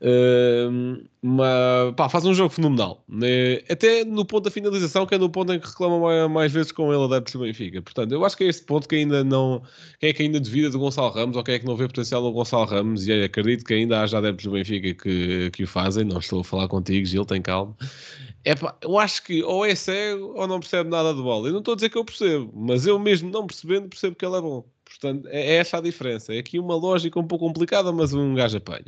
Uh, 0.00 1.04
mas 1.20 1.94
pá, 1.96 2.08
faz 2.08 2.24
um 2.24 2.32
jogo 2.32 2.50
fenomenal, 2.50 3.02
né? 3.08 3.56
até 3.68 4.04
no 4.04 4.24
ponto 4.24 4.44
da 4.44 4.50
finalização, 4.50 5.04
que 5.04 5.16
é 5.16 5.18
no 5.18 5.28
ponto 5.28 5.52
em 5.52 5.58
que 5.58 5.66
reclama 5.66 5.98
mais, 5.98 6.30
mais 6.30 6.52
vezes 6.52 6.70
com 6.70 6.92
ele 6.92 7.04
adeptos 7.04 7.32
do 7.32 7.40
Benfica. 7.40 7.82
Portanto, 7.82 8.12
eu 8.12 8.24
acho 8.24 8.36
que 8.36 8.44
é 8.44 8.46
este 8.46 8.64
ponto 8.64 8.88
que 8.88 8.94
ainda 8.94 9.24
não. 9.24 9.62
Quem 9.98 10.10
é 10.10 10.12
que 10.12 10.22
ainda 10.22 10.38
duvida 10.38 10.70
do 10.70 10.78
Gonçalo 10.78 11.10
Ramos 11.10 11.36
ou 11.36 11.42
quem 11.42 11.56
é 11.56 11.58
que 11.58 11.66
não 11.66 11.76
vê 11.76 11.88
potencial 11.88 12.22
no 12.22 12.30
Gonçalo 12.30 12.66
Ramos? 12.66 13.08
E 13.08 13.24
acredito 13.24 13.64
que 13.64 13.74
ainda 13.74 14.00
haja 14.00 14.18
adeptos 14.18 14.44
do 14.44 14.52
Benfica 14.52 14.94
que, 14.94 15.50
que 15.50 15.64
o 15.64 15.66
fazem. 15.66 16.04
Não 16.04 16.18
estou 16.18 16.40
a 16.40 16.44
falar 16.44 16.68
contigo, 16.68 17.04
Gil, 17.04 17.24
tem 17.24 17.42
calma. 17.42 17.76
É 18.44 18.54
pá, 18.54 18.74
eu 18.80 18.98
acho 18.98 19.24
que 19.24 19.42
ou 19.48 19.64
é 19.64 19.74
cego 19.74 20.34
ou 20.36 20.46
não 20.46 20.60
percebe 20.60 20.90
nada 20.90 21.14
de 21.14 21.22
bola. 21.22 21.48
Eu 21.48 21.52
não 21.52 21.60
estou 21.60 21.72
a 21.72 21.74
dizer 21.74 21.88
que 21.88 21.96
eu 21.96 22.04
percebo, 22.04 22.52
mas 22.54 22.86
eu 22.86 22.98
mesmo 22.98 23.30
não 23.30 23.46
percebendo, 23.46 23.88
percebo 23.88 24.14
que 24.14 24.24
ele 24.24 24.36
é 24.36 24.40
bom. 24.40 24.64
Portanto, 24.84 25.26
é, 25.28 25.40
é 25.40 25.54
essa 25.56 25.78
a 25.78 25.80
diferença. 25.80 26.34
É 26.34 26.38
aqui 26.38 26.58
uma 26.58 26.76
lógica 26.76 27.18
um 27.18 27.26
pouco 27.26 27.46
complicada, 27.46 27.90
mas 27.90 28.12
um 28.12 28.34
gajo 28.34 28.58
apanha. 28.58 28.84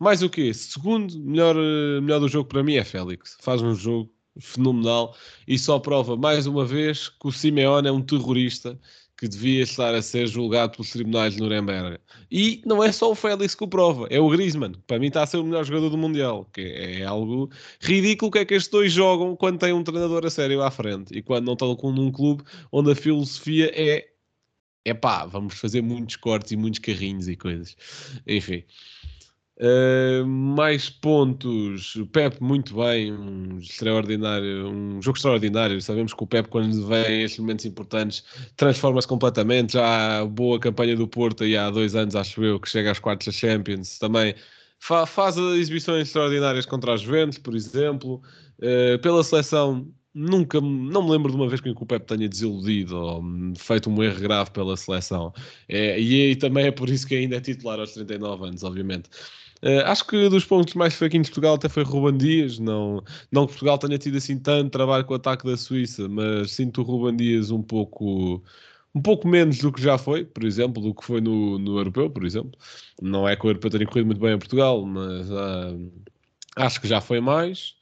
Mais 0.00 0.22
o 0.22 0.30
quê? 0.30 0.52
Segundo 0.54 1.18
melhor, 1.20 1.54
melhor 2.02 2.18
do 2.18 2.28
jogo 2.28 2.48
para 2.48 2.62
mim 2.62 2.76
é 2.76 2.84
Félix. 2.84 3.36
Faz 3.40 3.62
um 3.62 3.74
jogo 3.74 4.10
fenomenal 4.40 5.14
e 5.46 5.58
só 5.58 5.78
prova 5.78 6.16
mais 6.16 6.46
uma 6.46 6.64
vez 6.64 7.08
que 7.08 7.28
o 7.28 7.32
Simeone 7.32 7.86
é 7.88 7.92
um 7.92 8.02
terrorista 8.02 8.78
que 9.16 9.28
devia 9.28 9.62
estar 9.62 9.94
a 9.94 10.02
ser 10.02 10.26
julgado 10.26 10.72
pelos 10.72 10.90
tribunais 10.90 11.34
de 11.34 11.40
Nuremberg. 11.40 11.98
E 12.30 12.60
não 12.66 12.82
é 12.82 12.90
só 12.90 13.10
o 13.10 13.14
Félix 13.14 13.54
que 13.54 13.64
o 13.64 13.68
prova, 13.68 14.06
é 14.10 14.20
o 14.20 14.28
Griezmann, 14.28 14.72
que 14.72 14.82
para 14.82 14.98
mim 14.98 15.06
está 15.06 15.22
a 15.22 15.26
ser 15.26 15.36
o 15.36 15.44
melhor 15.44 15.64
jogador 15.64 15.90
do 15.90 15.98
Mundial, 15.98 16.48
que 16.52 16.60
é 16.60 17.04
algo 17.04 17.48
ridículo 17.80 18.30
que 18.30 18.38
é 18.38 18.44
que 18.44 18.54
estes 18.54 18.70
dois 18.70 18.92
jogam 18.92 19.36
quando 19.36 19.58
têm 19.58 19.72
um 19.72 19.84
treinador 19.84 20.26
a 20.26 20.30
sério 20.30 20.62
à 20.62 20.70
frente 20.70 21.16
e 21.16 21.22
quando 21.22 21.46
não 21.46 21.52
estão 21.54 21.74
com 21.76 21.90
um 21.90 22.10
clube 22.10 22.42
onde 22.72 22.90
a 22.92 22.94
filosofia 22.96 23.70
é 23.74 24.08
é 24.84 24.92
pá, 24.92 25.24
vamos 25.24 25.54
fazer 25.54 25.80
muitos 25.80 26.16
cortes 26.16 26.52
e 26.52 26.56
muitos 26.56 26.80
carrinhos 26.80 27.26
e 27.26 27.36
coisas. 27.36 27.74
Enfim. 28.26 28.64
Uh, 29.56 30.26
mais 30.26 30.90
pontos, 30.90 31.94
o 31.94 32.04
Pep 32.06 32.42
muito 32.42 32.74
bem, 32.74 33.12
um 33.12 33.58
extraordinário, 33.58 34.68
um 34.68 35.00
jogo 35.00 35.16
extraordinário. 35.16 35.80
Sabemos 35.80 36.12
que 36.12 36.24
o 36.24 36.26
Pep, 36.26 36.48
quando 36.48 36.86
vem 36.88 37.22
estes 37.22 37.38
momentos 37.38 37.64
importantes, 37.64 38.24
transforma-se 38.56 39.06
completamente. 39.06 39.74
Já 39.74 40.22
a 40.22 40.26
boa 40.26 40.58
campanha 40.58 40.96
do 40.96 41.06
Porto, 41.06 41.44
e 41.44 41.56
há 41.56 41.70
dois 41.70 41.94
anos, 41.94 42.16
acho 42.16 42.42
eu, 42.42 42.58
que 42.58 42.68
chega 42.68 42.90
às 42.90 42.98
quartas 42.98 43.26
da 43.26 43.32
Champions, 43.32 43.98
também 43.98 44.34
fa 44.80 45.06
faz 45.06 45.36
exibições 45.36 46.08
extraordinárias 46.08 46.66
contra 46.66 46.94
as 46.94 47.02
Juventus, 47.02 47.38
por 47.38 47.54
exemplo. 47.54 48.20
Uh, 48.58 48.98
pela 49.00 49.22
seleção, 49.22 49.88
nunca, 50.14 50.60
não 50.60 51.04
me 51.04 51.10
lembro 51.10 51.30
de 51.30 51.36
uma 51.36 51.48
vez 51.48 51.60
que 51.60 51.70
o 51.70 51.86
Pep 51.86 52.06
tenha 52.06 52.28
desiludido 52.28 52.96
ou 52.96 53.22
feito 53.56 53.90
um 53.90 54.02
erro 54.02 54.20
grave 54.20 54.50
pela 54.50 54.76
seleção. 54.76 55.32
É, 55.68 55.98
e, 56.00 56.32
e 56.32 56.36
também 56.36 56.66
é 56.66 56.70
por 56.70 56.88
isso 56.88 57.06
que 57.06 57.14
ainda 57.14 57.36
é 57.36 57.40
titular 57.40 57.80
aos 57.80 57.92
39 57.92 58.46
anos, 58.46 58.62
obviamente. 58.62 59.08
Uh, 59.64 59.80
acho 59.86 60.06
que 60.06 60.28
dos 60.28 60.44
pontos 60.44 60.74
mais 60.74 60.92
fraquinhos 60.92 61.28
de 61.28 61.30
Portugal 61.32 61.54
até 61.54 61.70
foi 61.70 61.84
Ruban 61.84 62.18
Dias. 62.18 62.58
Não, 62.58 63.02
não 63.32 63.46
que 63.46 63.52
Portugal 63.52 63.78
tenha 63.78 63.96
tido 63.96 64.18
assim 64.18 64.38
tanto 64.38 64.70
trabalho 64.70 65.06
com 65.06 65.14
o 65.14 65.16
ataque 65.16 65.46
da 65.46 65.56
Suíça, 65.56 66.06
mas 66.06 66.50
sinto 66.52 66.82
o 66.82 66.84
Ruban 66.84 67.16
Dias 67.16 67.50
um 67.50 67.62
pouco, 67.62 68.42
um 68.94 69.00
pouco 69.00 69.26
menos 69.26 69.56
do 69.58 69.72
que 69.72 69.80
já 69.80 69.96
foi, 69.96 70.22
por 70.22 70.44
exemplo, 70.44 70.82
do 70.82 70.94
que 70.94 71.02
foi 71.02 71.22
no, 71.22 71.58
no 71.58 71.78
Europeu, 71.78 72.10
por 72.10 72.26
exemplo. 72.26 72.52
Não 73.00 73.26
é 73.26 73.34
que 73.36 73.46
o 73.46 73.48
Europeu 73.48 73.70
tenha 73.70 73.86
corrido 73.86 74.04
muito 74.06 74.20
bem 74.20 74.34
a 74.34 74.38
Portugal, 74.38 74.84
mas 74.84 75.30
uh, 75.30 75.92
acho 76.56 76.78
que 76.78 76.86
já 76.86 77.00
foi 77.00 77.20
mais. 77.20 77.74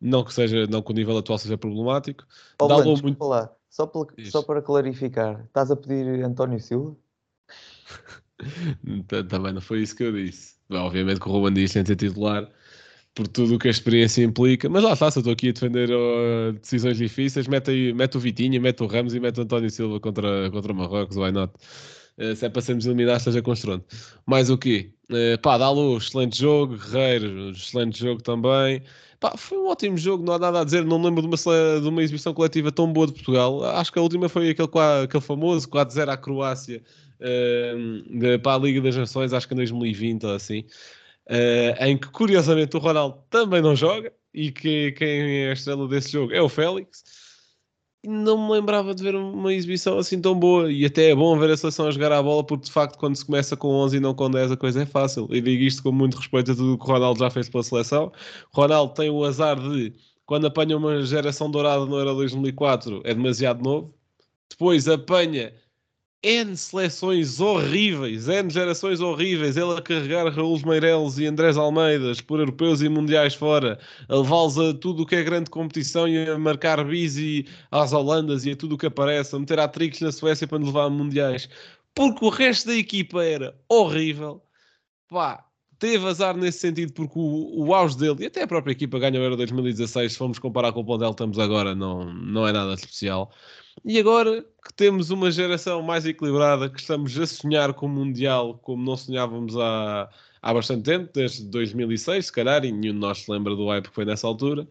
Não 0.00 0.24
que, 0.24 0.34
seja, 0.34 0.66
não 0.66 0.82
que 0.82 0.90
o 0.90 0.94
nível 0.94 1.16
atual 1.16 1.38
seja 1.38 1.56
problemático. 1.56 2.24
Oh, 2.60 2.66
Blanco, 2.66 3.00
muito... 3.00 3.18
falar. 3.18 3.52
Só, 3.70 3.86
para, 3.86 4.06
só 4.24 4.42
para 4.42 4.60
clarificar, 4.60 5.44
estás 5.44 5.70
a 5.70 5.76
pedir 5.76 6.24
António 6.24 6.58
Silva? 6.58 6.96
Também 9.30 9.52
não 9.52 9.60
foi 9.60 9.82
isso 9.82 9.94
que 9.94 10.02
eu 10.02 10.12
disse. 10.12 10.56
Obviamente 10.80 11.20
que 11.20 11.28
o 11.28 11.32
Ruben 11.32 11.52
Dias 11.54 11.72
tem 11.72 11.82
de 11.82 11.88
ser 11.88 11.96
titular 11.96 12.48
por 13.14 13.28
tudo 13.28 13.56
o 13.56 13.58
que 13.58 13.68
a 13.68 13.70
experiência 13.70 14.24
implica, 14.24 14.68
mas 14.68 14.82
lá 14.82 14.94
está, 14.94 15.10
se 15.10 15.18
eu 15.18 15.20
estou 15.20 15.32
aqui 15.32 15.50
a 15.50 15.52
defender 15.52 15.90
uh, 15.90 16.52
decisões 16.54 16.96
difíceis, 16.96 17.46
mete, 17.46 17.70
aí, 17.70 17.92
mete 17.92 18.16
o 18.16 18.20
Vitinha, 18.20 18.58
mete 18.58 18.82
o 18.82 18.86
Ramos 18.86 19.14
e 19.14 19.20
mete 19.20 19.38
o 19.38 19.42
António 19.42 19.70
Silva 19.70 20.00
contra, 20.00 20.50
contra 20.50 20.72
o 20.72 20.74
Marrocos, 20.74 21.16
why 21.16 21.30
not? 21.30 21.52
Uh, 22.18 22.34
se 22.34 22.46
é 22.46 22.48
para 22.48 22.62
sermos 22.62 22.86
eliminados, 22.86 23.22
seja 23.22 23.42
com 23.42 23.52
estrondo. 23.52 23.84
Mais 24.26 24.48
o 24.48 24.56
quê? 24.56 24.92
Uh, 25.10 25.38
pá, 25.42 25.58
dá 25.58 25.70
luz, 25.70 26.04
excelente 26.04 26.38
jogo, 26.38 26.78
Guerreiro, 26.78 27.50
excelente 27.50 27.98
jogo 27.98 28.22
também. 28.22 28.82
Pá, 29.20 29.36
foi 29.36 29.58
um 29.58 29.68
ótimo 29.68 29.96
jogo, 29.96 30.24
não 30.24 30.32
há 30.32 30.38
nada 30.38 30.60
a 30.60 30.64
dizer. 30.64 30.84
Não 30.84 31.00
lembro 31.00 31.22
de 31.22 31.28
uma, 31.28 31.80
de 31.80 31.88
uma 31.88 32.02
exibição 32.02 32.34
coletiva 32.34 32.72
tão 32.72 32.92
boa 32.92 33.06
de 33.06 33.12
Portugal. 33.12 33.64
Acho 33.76 33.92
que 33.92 33.98
a 33.98 34.02
última 34.02 34.28
foi 34.28 34.50
aquele, 34.50 34.68
aquele 35.04 35.22
famoso 35.22 35.68
4-0 35.68 36.08
à 36.08 36.16
Croácia 36.16 36.82
de, 37.22 38.38
para 38.38 38.56
a 38.56 38.58
Liga 38.58 38.80
das 38.80 38.96
Nações, 38.96 39.32
acho 39.32 39.46
que 39.46 39.54
em 39.54 39.58
2020 39.58 40.26
ou 40.26 40.34
assim, 40.34 40.60
uh, 41.28 41.84
em 41.84 41.96
que 41.96 42.08
curiosamente 42.08 42.76
o 42.76 42.80
Ronaldo 42.80 43.22
também 43.30 43.60
não 43.62 43.76
joga 43.76 44.12
e 44.34 44.50
que 44.50 44.92
quem 44.92 45.44
é 45.44 45.50
a 45.50 45.52
estrela 45.52 45.86
desse 45.88 46.12
jogo 46.12 46.32
é 46.32 46.40
o 46.40 46.48
Félix 46.48 47.02
não 48.04 48.46
me 48.46 48.52
lembrava 48.54 48.94
de 48.94 49.02
ver 49.02 49.14
uma 49.14 49.54
exibição 49.54 49.98
assim 49.98 50.20
tão 50.20 50.34
boa. 50.34 50.70
E 50.72 50.84
até 50.84 51.10
é 51.10 51.14
bom 51.14 51.38
ver 51.38 51.50
a 51.50 51.56
seleção 51.56 51.86
a 51.86 51.90
jogar 51.90 52.12
a 52.12 52.22
bola, 52.22 52.44
porque 52.44 52.66
de 52.66 52.72
facto, 52.72 52.98
quando 52.98 53.16
se 53.16 53.24
começa 53.24 53.56
com 53.56 53.68
11 53.68 53.96
e 53.96 54.00
não 54.00 54.14
com 54.14 54.30
10, 54.30 54.52
a 54.52 54.56
coisa 54.56 54.82
é 54.82 54.86
fácil. 54.86 55.28
E 55.30 55.40
digo 55.40 55.62
isto 55.62 55.82
com 55.82 55.92
muito 55.92 56.16
respeito 56.16 56.52
a 56.52 56.54
tudo 56.54 56.74
o 56.74 56.78
que 56.78 56.84
o 56.84 56.88
Ronaldo 56.88 57.20
já 57.20 57.30
fez 57.30 57.48
pela 57.48 57.62
seleção. 57.62 58.12
O 58.52 58.60
Ronaldo 58.60 58.94
tem 58.94 59.08
o 59.08 59.24
azar 59.24 59.58
de, 59.60 59.94
quando 60.26 60.46
apanha 60.46 60.76
uma 60.76 61.02
geração 61.02 61.50
dourada 61.50 61.86
no 61.86 61.96
Euro 61.96 62.14
2004, 62.16 63.02
é 63.04 63.14
demasiado 63.14 63.62
novo. 63.62 63.94
Depois 64.50 64.88
apanha 64.88 65.54
N 66.24 66.56
seleções 66.56 67.40
horríveis, 67.40 68.28
N 68.28 68.48
gerações 68.48 69.00
horríveis, 69.00 69.56
ele 69.56 69.72
a 69.76 69.82
carregar 69.82 70.32
Raul 70.32 70.56
Meireles 70.64 71.18
e 71.18 71.26
Andrés 71.26 71.56
Almeidas 71.56 72.20
por 72.20 72.38
europeus 72.38 72.80
e 72.80 72.88
mundiais 72.88 73.34
fora, 73.34 73.76
a 74.08 74.16
levá-los 74.16 74.56
a 74.56 74.72
tudo 74.72 75.02
o 75.02 75.06
que 75.06 75.16
é 75.16 75.22
grande 75.24 75.50
competição 75.50 76.06
e 76.06 76.28
a 76.28 76.38
marcar 76.38 76.84
bis 76.84 77.16
às 77.72 77.92
Holandas 77.92 78.46
e 78.46 78.52
a 78.52 78.56
tudo 78.56 78.76
o 78.76 78.78
que 78.78 78.86
aparece, 78.86 79.34
a 79.34 79.38
meter 79.40 79.58
a 79.58 79.66
tricks 79.66 80.00
na 80.00 80.12
Suécia 80.12 80.46
para 80.46 80.60
nos 80.60 80.68
levar 80.68 80.84
a 80.84 80.90
mundiais, 80.90 81.48
porque 81.92 82.24
o 82.24 82.28
resto 82.28 82.68
da 82.68 82.76
equipa 82.76 83.24
era 83.24 83.58
horrível. 83.68 84.44
Pá, 85.08 85.44
teve 85.76 86.06
azar 86.06 86.36
nesse 86.36 86.60
sentido 86.60 86.92
porque 86.92 87.18
o, 87.18 87.66
o 87.66 87.74
auge 87.74 87.98
dele 87.98 88.22
e 88.22 88.26
até 88.26 88.42
a 88.44 88.46
própria 88.46 88.72
equipa 88.72 88.96
ganhou 89.00 89.20
o 89.22 89.24
Euro 89.24 89.36
2016, 89.36 90.12
se 90.12 90.18
formos 90.18 90.38
comparar 90.38 90.72
com 90.72 90.82
o 90.82 90.92
onde 90.94 91.04
estamos 91.04 91.38
agora, 91.40 91.74
não, 91.74 92.04
não 92.14 92.46
é 92.46 92.52
nada 92.52 92.74
especial. 92.74 93.32
E 93.84 93.98
agora 93.98 94.42
que 94.64 94.72
temos 94.74 95.10
uma 95.10 95.30
geração 95.30 95.82
mais 95.82 96.06
equilibrada, 96.06 96.70
que 96.70 96.80
estamos 96.80 97.18
a 97.18 97.26
sonhar 97.26 97.74
com 97.74 97.86
o 97.86 97.88
Mundial 97.88 98.58
como 98.62 98.84
não 98.84 98.96
sonhávamos 98.96 99.56
há, 99.56 100.08
há 100.40 100.54
bastante 100.54 100.84
tempo, 100.84 101.10
desde 101.12 101.44
2006, 101.44 102.26
se 102.26 102.32
calhar, 102.32 102.64
e 102.64 102.70
nenhum 102.70 102.94
de 102.94 103.00
nós 103.00 103.18
se 103.18 103.30
lembra 103.30 103.56
do 103.56 103.66
hype 103.68 103.88
que 103.88 103.94
foi 103.94 104.04
nessa 104.04 104.26
altura. 104.26 104.68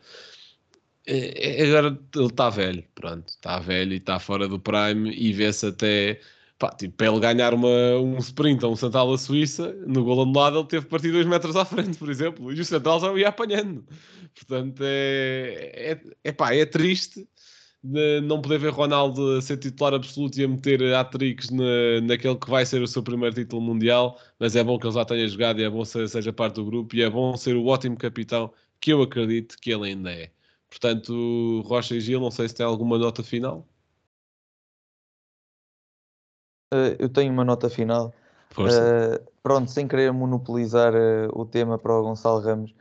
É, 1.05 1.61
é, 1.61 1.67
agora 1.67 1.99
ele 2.15 2.25
está 2.25 2.49
velho, 2.49 2.83
pronto, 2.95 3.27
está 3.27 3.59
velho 3.59 3.93
e 3.93 3.97
está 3.97 4.19
fora 4.19 4.47
do 4.47 4.59
prime 4.59 5.11
e 5.11 5.33
vê-se 5.33 5.65
até 5.65 6.21
Pá, 6.61 6.69
tipo, 6.69 6.93
para 6.95 7.07
ele 7.07 7.19
ganhar 7.19 7.55
uma, 7.55 7.97
um 7.97 8.19
sprint 8.19 8.63
a 8.63 8.67
um 8.67 8.75
central 8.75 9.11
à 9.11 9.17
Suíça, 9.17 9.73
no 9.87 10.03
gol 10.03 10.21
anulado 10.21 10.59
ele 10.59 10.67
teve 10.67 10.85
partir 10.85 11.11
dois 11.11 11.25
metros 11.25 11.55
à 11.55 11.65
frente, 11.65 11.97
por 11.97 12.07
exemplo, 12.07 12.53
e 12.53 12.59
o 12.61 12.63
central 12.63 12.99
já 12.99 13.11
o 13.11 13.17
ia 13.17 13.29
apanhando. 13.29 13.83
Portanto, 14.35 14.83
é, 14.83 15.71
é, 15.73 16.01
é, 16.23 16.31
pá, 16.31 16.53
é 16.53 16.63
triste 16.63 17.27
não 17.83 18.41
poder 18.41 18.59
ver 18.59 18.69
Ronaldo 18.69 19.37
a 19.37 19.41
ser 19.41 19.57
titular 19.57 19.93
absoluto 19.93 20.39
e 20.39 20.43
a 20.43 20.47
meter 20.47 20.93
hat-tricks 20.93 21.49
na, 21.49 22.01
naquele 22.03 22.35
que 22.35 22.49
vai 22.49 22.65
ser 22.65 22.81
o 22.81 22.87
seu 22.87 23.01
primeiro 23.01 23.35
título 23.35 23.61
mundial, 23.61 24.19
mas 24.39 24.55
é 24.55 24.63
bom 24.63 24.77
que 24.77 24.85
ele 24.85 24.93
já 24.93 25.05
tenha 25.05 25.27
jogado 25.27 25.59
e 25.59 25.63
é 25.63 25.69
bom 25.69 25.83
que 25.83 26.07
seja 26.07 26.31
parte 26.33 26.55
do 26.55 26.65
grupo 26.65 26.95
e 26.95 27.01
é 27.01 27.09
bom 27.09 27.35
ser 27.35 27.55
o 27.55 27.65
ótimo 27.65 27.97
capitão 27.97 28.53
que 28.79 28.93
eu 28.93 29.01
acredito 29.01 29.57
que 29.59 29.71
ele 29.71 29.89
ainda 29.89 30.11
é. 30.11 30.31
Portanto, 30.69 31.61
Rocha 31.65 31.95
e 31.95 32.01
Gil, 32.01 32.19
não 32.19 32.31
sei 32.31 32.47
se 32.47 32.55
tem 32.55 32.65
alguma 32.65 32.97
nota 32.97 33.23
final. 33.23 33.67
Uh, 36.73 36.95
eu 36.97 37.09
tenho 37.09 37.33
uma 37.33 37.43
nota 37.43 37.69
final. 37.69 38.13
Uh, 38.57 39.31
pronto, 39.43 39.69
sem 39.69 39.87
querer 39.87 40.11
monopolizar 40.13 40.93
uh, 40.93 41.29
o 41.33 41.45
tema 41.45 41.77
para 41.77 41.93
o 41.93 42.03
Gonçalo 42.03 42.41
Ramos, 42.41 42.73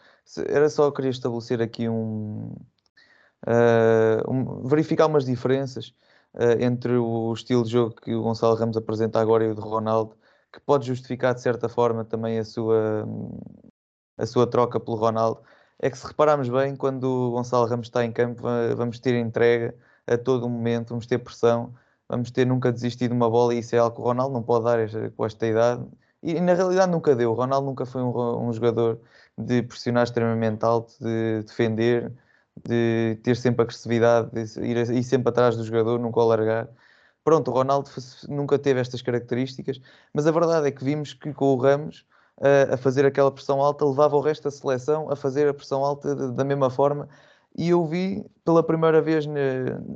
era 0.48 0.68
só 0.68 0.90
querer 0.90 1.10
estabelecer 1.10 1.60
aqui 1.60 1.88
um, 1.88 2.54
um 4.28 4.66
verificar 4.66 5.06
umas 5.06 5.24
diferenças 5.24 5.94
entre 6.60 6.96
o 6.96 7.32
estilo 7.32 7.64
de 7.64 7.70
jogo 7.70 7.94
que 7.96 8.14
o 8.14 8.22
Gonçalo 8.22 8.54
Ramos 8.54 8.76
apresenta 8.76 9.20
agora 9.20 9.44
e 9.44 9.48
o 9.48 9.54
de 9.54 9.60
Ronaldo, 9.60 10.16
que 10.52 10.60
pode 10.60 10.86
justificar 10.86 11.34
de 11.34 11.42
certa 11.42 11.68
forma 11.68 12.04
também 12.04 12.38
a 12.38 12.44
sua, 12.44 13.06
a 14.16 14.26
sua 14.26 14.46
troca 14.46 14.78
pelo 14.80 14.96
Ronaldo. 14.96 15.40
É 15.78 15.90
que 15.90 15.98
se 15.98 16.06
repararmos 16.06 16.48
bem, 16.48 16.76
quando 16.76 17.04
o 17.04 17.30
Gonçalo 17.32 17.66
Ramos 17.66 17.86
está 17.88 18.04
em 18.04 18.12
campo, 18.12 18.42
vamos 18.76 19.00
ter 19.00 19.14
entrega 19.14 19.74
a 20.06 20.16
todo 20.18 20.48
momento, 20.48 20.90
vamos 20.90 21.06
ter 21.06 21.18
pressão 21.18 21.74
vamos 22.10 22.30
ter 22.32 22.44
nunca 22.44 22.72
desistido 22.72 23.10
de 23.10 23.16
uma 23.16 23.30
bola 23.30 23.54
e 23.54 23.60
isso 23.60 23.76
é 23.76 23.78
algo 23.78 23.94
que 23.94 24.02
o 24.02 24.04
Ronaldo 24.04 24.34
não 24.34 24.42
pode 24.42 24.64
dar 24.64 24.78
com 25.12 25.24
esta 25.24 25.46
idade. 25.46 25.86
E, 26.22 26.40
na 26.40 26.54
realidade 26.54 26.90
nunca 26.90 27.14
deu. 27.14 27.30
O 27.30 27.34
Ronaldo 27.34 27.66
nunca 27.66 27.86
foi 27.86 28.02
um, 28.02 28.48
um 28.48 28.52
jogador 28.52 29.00
de 29.38 29.62
pressionar 29.62 30.04
extremamente 30.04 30.64
alto, 30.64 30.92
de 31.00 31.42
defender, 31.44 32.12
de 32.66 33.18
ter 33.22 33.36
sempre 33.36 33.62
agressividade, 33.62 34.30
de 34.32 34.60
ir, 34.60 34.76
ir 34.90 35.02
sempre 35.02 35.28
atrás 35.30 35.56
do 35.56 35.64
jogador, 35.64 35.98
nunca 35.98 36.20
o 36.20 36.24
largar. 36.26 36.68
Pronto, 37.24 37.50
o 37.50 37.54
Ronaldo 37.54 37.90
nunca 38.28 38.58
teve 38.58 38.80
estas 38.80 39.02
características, 39.02 39.80
mas 40.12 40.26
a 40.26 40.30
verdade 40.32 40.68
é 40.68 40.70
que 40.70 40.84
vimos 40.84 41.12
que 41.12 41.32
com 41.32 41.54
o 41.54 41.56
Ramos 41.56 42.06
a, 42.40 42.74
a 42.74 42.76
fazer 42.76 43.04
aquela 43.04 43.30
pressão 43.30 43.60
alta 43.60 43.84
levava 43.84 44.16
o 44.16 44.20
resto 44.20 44.44
da 44.44 44.50
seleção 44.50 45.10
a 45.10 45.16
fazer 45.16 45.48
a 45.48 45.54
pressão 45.54 45.84
alta 45.84 46.14
da 46.32 46.44
mesma 46.44 46.70
forma 46.70 47.08
e 47.56 47.70
eu 47.70 47.84
vi 47.84 48.24
pela 48.44 48.62
primeira 48.62 49.02
vez, 49.02 49.26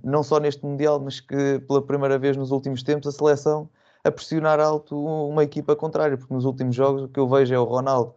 não 0.03 0.22
só 0.22 0.38
neste 0.38 0.64
Mundial, 0.64 1.00
mas 1.00 1.20
que 1.20 1.61
pela 1.61 1.81
primeira 1.81 2.18
vez 2.18 2.37
nos 2.37 2.50
últimos 2.50 2.83
tempos, 2.83 3.07
a 3.07 3.12
seleção 3.12 3.68
a 4.03 4.11
pressionar 4.11 4.61
alto 4.61 4.96
uma 4.96 5.44
equipa 5.44 5.74
contrária, 5.74 6.16
porque 6.16 6.35
nos 6.35 6.44
últimos 6.44 6.74
jogos 6.74 7.03
o 7.03 7.09
que 7.09 7.18
eu 7.18 7.29
vejo 7.29 7.55
é 7.55 7.59
o 7.59 7.64
Ronaldo 7.64 8.14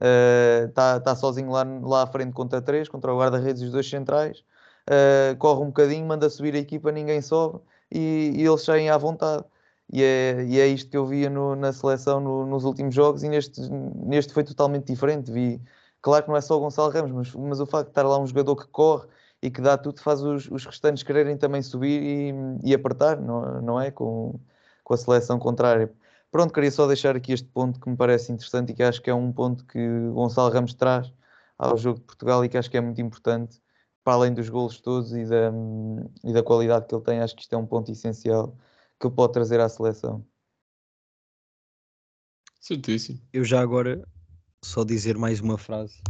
está 0.00 0.96
uh, 0.96 1.00
tá 1.00 1.14
sozinho 1.16 1.50
lá, 1.50 1.64
lá 1.82 2.02
à 2.02 2.06
frente 2.06 2.32
contra 2.32 2.60
três, 2.60 2.88
contra 2.88 3.12
o 3.12 3.18
guarda-redes 3.18 3.62
e 3.62 3.66
os 3.66 3.72
dois 3.72 3.88
centrais, 3.88 4.44
uh, 4.90 5.36
corre 5.38 5.62
um 5.62 5.66
bocadinho, 5.66 6.06
manda 6.06 6.28
subir 6.30 6.54
a 6.54 6.58
equipa, 6.58 6.92
ninguém 6.92 7.20
sobe 7.22 7.60
e, 7.90 8.32
e 8.36 8.44
eles 8.44 8.62
saem 8.62 8.90
à 8.90 8.98
vontade. 8.98 9.44
E 9.92 10.02
é, 10.02 10.44
e 10.44 10.60
é 10.60 10.66
isto 10.66 10.90
que 10.90 10.96
eu 10.96 11.06
via 11.06 11.30
no, 11.30 11.54
na 11.54 11.72
seleção 11.72 12.18
no, 12.20 12.44
nos 12.44 12.64
últimos 12.64 12.94
jogos 12.94 13.22
e 13.22 13.28
neste, 13.28 13.60
neste 13.70 14.32
foi 14.32 14.42
totalmente 14.44 14.86
diferente. 14.86 15.30
Vi, 15.30 15.60
Claro 16.06 16.22
que 16.22 16.28
não 16.30 16.36
é 16.36 16.40
só 16.40 16.56
o 16.56 16.60
Gonçalo 16.60 16.88
Ramos, 16.92 17.10
mas, 17.10 17.34
mas 17.34 17.58
o 17.58 17.66
facto 17.66 17.86
de 17.86 17.90
estar 17.90 18.04
lá 18.04 18.16
um 18.16 18.26
jogador 18.28 18.54
que 18.54 18.68
corre 18.68 19.08
e 19.42 19.50
que 19.50 19.60
dá 19.60 19.76
tudo 19.76 20.00
faz 20.00 20.22
os, 20.22 20.48
os 20.48 20.64
restantes 20.64 21.02
quererem 21.02 21.36
também 21.36 21.60
subir 21.62 22.00
e, 22.00 22.70
e 22.70 22.72
apertar, 22.72 23.20
não, 23.20 23.60
não 23.60 23.80
é? 23.80 23.90
Com, 23.90 24.38
com 24.84 24.94
a 24.94 24.96
seleção 24.96 25.36
contrária. 25.36 25.92
Pronto, 26.30 26.52
queria 26.52 26.70
só 26.70 26.86
deixar 26.86 27.16
aqui 27.16 27.32
este 27.32 27.48
ponto 27.48 27.80
que 27.80 27.88
me 27.88 27.96
parece 27.96 28.32
interessante 28.32 28.70
e 28.70 28.74
que 28.74 28.82
acho 28.82 29.00
que 29.00 29.10
é 29.10 29.14
um 29.14 29.32
ponto 29.32 29.64
que 29.64 29.78
o 29.78 30.14
Gonçalo 30.14 30.52
Ramos 30.52 30.74
traz 30.74 31.12
ao 31.56 31.76
jogo 31.78 32.00
de 32.00 32.04
Portugal 32.04 32.44
e 32.44 32.48
que 32.48 32.58
acho 32.58 32.70
que 32.70 32.76
é 32.76 32.80
muito 32.80 33.00
importante, 33.00 33.60
para 34.04 34.14
além 34.14 34.34
dos 34.34 34.48
golos 34.48 34.80
todos 34.80 35.12
e 35.12 35.24
da, 35.24 35.50
e 36.24 36.32
da 36.32 36.42
qualidade 36.42 36.86
que 36.86 36.94
ele 36.94 37.04
tem, 37.04 37.20
acho 37.20 37.34
que 37.34 37.42
isto 37.42 37.54
é 37.54 37.58
um 37.58 37.66
ponto 37.66 37.90
essencial 37.90 38.56
que 39.00 39.06
ele 39.06 39.14
pode 39.14 39.32
trazer 39.32 39.60
à 39.60 39.68
seleção. 39.68 40.26
Certíssimo. 42.60 43.20
Eu 43.32 43.44
já 43.44 43.60
agora 43.60 44.02
só 44.64 44.84
dizer 44.84 45.16
mais 45.16 45.40
uma 45.40 45.56
frase. 45.56 46.00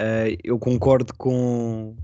Uh, 0.00 0.34
eu 0.42 0.58
concordo 0.58 1.12
com, 1.14 1.96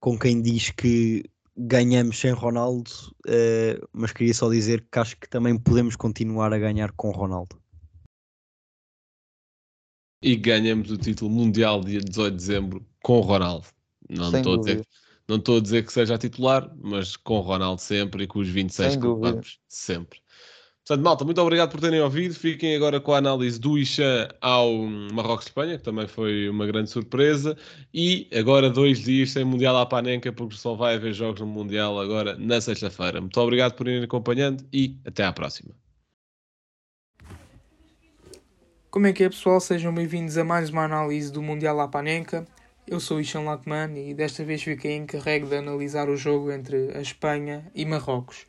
com 0.00 0.18
quem 0.18 0.42
diz 0.42 0.70
que 0.70 1.22
ganhamos 1.56 2.18
sem 2.18 2.32
Ronaldo, 2.32 2.90
uh, 3.26 3.88
mas 3.92 4.12
queria 4.12 4.34
só 4.34 4.50
dizer 4.50 4.84
que 4.90 4.98
acho 4.98 5.16
que 5.16 5.28
também 5.28 5.56
podemos 5.58 5.96
continuar 5.96 6.52
a 6.52 6.58
ganhar 6.58 6.92
com 6.92 7.10
Ronaldo. 7.10 7.60
E 10.22 10.36
ganhamos 10.36 10.90
o 10.90 10.96
título 10.96 11.30
mundial 11.30 11.80
dia 11.82 12.00
18 12.00 12.30
de 12.30 12.36
dezembro 12.36 12.86
com 13.02 13.20
Ronaldo. 13.20 13.66
Não 14.08 14.34
estou 14.34 14.54
a 14.54 14.58
dizer, 14.58 14.86
não 15.28 15.36
estou 15.36 15.58
a 15.58 15.60
dizer 15.60 15.84
que 15.84 15.92
seja 15.92 16.14
a 16.14 16.18
titular, 16.18 16.74
mas 16.82 17.16
com 17.16 17.40
Ronaldo 17.40 17.80
sempre 17.80 18.24
e 18.24 18.26
com 18.26 18.38
os 18.38 18.48
26 18.48 18.96
que 18.96 19.58
sempre. 19.68 20.23
Portanto, 20.86 21.02
malta, 21.02 21.24
muito 21.24 21.40
obrigado 21.40 21.70
por 21.70 21.80
terem 21.80 21.98
ouvido. 22.02 22.34
Fiquem 22.34 22.76
agora 22.76 23.00
com 23.00 23.14
a 23.14 23.16
análise 23.16 23.58
do 23.58 23.78
Ixan 23.78 24.28
ao 24.38 24.70
Marrocos-Espanha, 25.14 25.78
que 25.78 25.84
também 25.84 26.06
foi 26.06 26.46
uma 26.50 26.66
grande 26.66 26.90
surpresa. 26.90 27.56
E 27.92 28.28
agora 28.36 28.68
dois 28.68 28.98
dias 28.98 29.30
sem 29.30 29.44
Mundial 29.46 29.78
à 29.78 29.86
Panenca, 29.86 30.30
porque 30.30 30.56
só 30.56 30.74
vai 30.74 30.96
haver 30.96 31.14
jogos 31.14 31.40
no 31.40 31.46
Mundial 31.46 31.98
agora 31.98 32.36
na 32.36 32.60
sexta-feira. 32.60 33.18
Muito 33.18 33.40
obrigado 33.40 33.72
por 33.72 33.88
irem 33.88 34.04
acompanhando 34.04 34.62
e 34.70 34.98
até 35.06 35.24
à 35.24 35.32
próxima. 35.32 35.74
Como 38.90 39.06
é 39.06 39.12
que 39.14 39.24
é, 39.24 39.30
pessoal? 39.30 39.60
Sejam 39.60 39.92
bem-vindos 39.94 40.36
a 40.36 40.44
mais 40.44 40.68
uma 40.68 40.84
análise 40.84 41.32
do 41.32 41.40
Mundial 41.40 41.80
à 41.80 41.88
Panenca. 41.88 42.46
Eu 42.86 43.00
sou 43.00 43.18
Ixan 43.18 43.40
Lachman 43.40 44.10
e 44.10 44.12
desta 44.12 44.44
vez 44.44 44.62
fiquei 44.62 44.94
encarregue 44.96 45.46
de 45.46 45.56
analisar 45.56 46.10
o 46.10 46.16
jogo 46.16 46.52
entre 46.52 46.94
a 46.94 47.00
Espanha 47.00 47.72
e 47.74 47.86
Marrocos. 47.86 48.44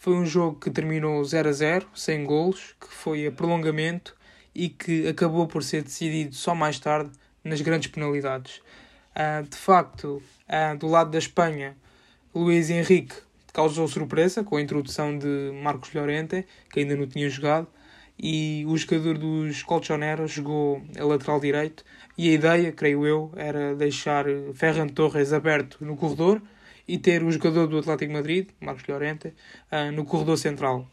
Foi 0.00 0.14
um 0.14 0.24
jogo 0.24 0.58
que 0.58 0.70
terminou 0.70 1.22
0 1.22 1.50
a 1.50 1.52
0, 1.52 1.86
sem 1.94 2.24
golos, 2.24 2.74
que 2.80 2.86
foi 2.86 3.26
a 3.26 3.30
prolongamento 3.30 4.16
e 4.54 4.70
que 4.70 5.06
acabou 5.06 5.46
por 5.46 5.62
ser 5.62 5.82
decidido 5.82 6.34
só 6.34 6.54
mais 6.54 6.78
tarde 6.78 7.10
nas 7.44 7.60
grandes 7.60 7.90
penalidades. 7.90 8.62
Uh, 9.14 9.46
de 9.46 9.58
facto, 9.58 10.22
uh, 10.48 10.78
do 10.78 10.86
lado 10.86 11.10
da 11.10 11.18
Espanha, 11.18 11.76
Luís 12.34 12.70
Henrique 12.70 13.14
causou 13.52 13.86
surpresa 13.86 14.42
com 14.42 14.56
a 14.56 14.62
introdução 14.62 15.18
de 15.18 15.52
Marcos 15.62 15.92
Llorente, 15.92 16.46
que 16.72 16.80
ainda 16.80 16.96
não 16.96 17.06
tinha 17.06 17.28
jogado, 17.28 17.68
e 18.18 18.64
o 18.66 18.74
jogador 18.78 19.18
dos 19.18 19.62
Colchoneros 19.62 20.32
jogou 20.32 20.82
a 20.98 21.04
lateral 21.04 21.38
direito. 21.38 21.84
E 22.16 22.30
a 22.30 22.32
ideia, 22.32 22.72
creio 22.72 23.06
eu, 23.06 23.30
era 23.36 23.74
deixar 23.74 24.24
Ferran 24.54 24.88
Torres 24.88 25.34
aberto 25.34 25.84
no 25.84 25.94
corredor 25.94 26.40
e 26.90 26.98
ter 26.98 27.22
o 27.22 27.30
jogador 27.30 27.68
do 27.68 27.78
Atlético 27.78 28.12
Madrid, 28.12 28.48
Marcos 28.60 28.84
Llorente, 28.88 29.28
uh, 29.28 29.92
no 29.94 30.04
corredor 30.04 30.36
central. 30.36 30.88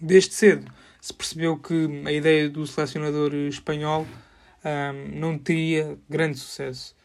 Desde 0.00 0.32
cedo 0.32 0.72
se 0.98 1.12
percebeu 1.12 1.58
que 1.58 2.02
a 2.06 2.10
ideia 2.10 2.48
do 2.48 2.66
selecionador 2.66 3.34
espanhol 3.34 4.04
uh, 4.04 5.14
não 5.14 5.36
teria 5.36 5.98
grande 6.08 6.38
sucesso. 6.38 6.96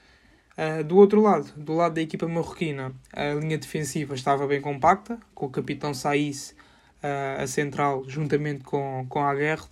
Uh, 0.57 0.81
do 0.81 0.95
outro 0.95 1.21
lado, 1.21 1.51
do 1.57 1.73
lado 1.73 1.95
da 1.95 2.01
equipa 2.01 2.25
marroquina, 2.25 2.93
a 3.11 3.33
linha 3.33 3.57
defensiva 3.57 4.15
estava 4.15 4.47
bem 4.47 4.61
compacta, 4.61 5.19
com 5.33 5.47
o 5.47 5.49
capitão 5.49 5.93
Saís 5.93 6.55
a 7.37 7.45
central 7.45 8.03
juntamente 8.07 8.63
com, 8.63 9.05
com 9.07 9.19
a 9.19 9.29
Aguerre, 9.29 9.67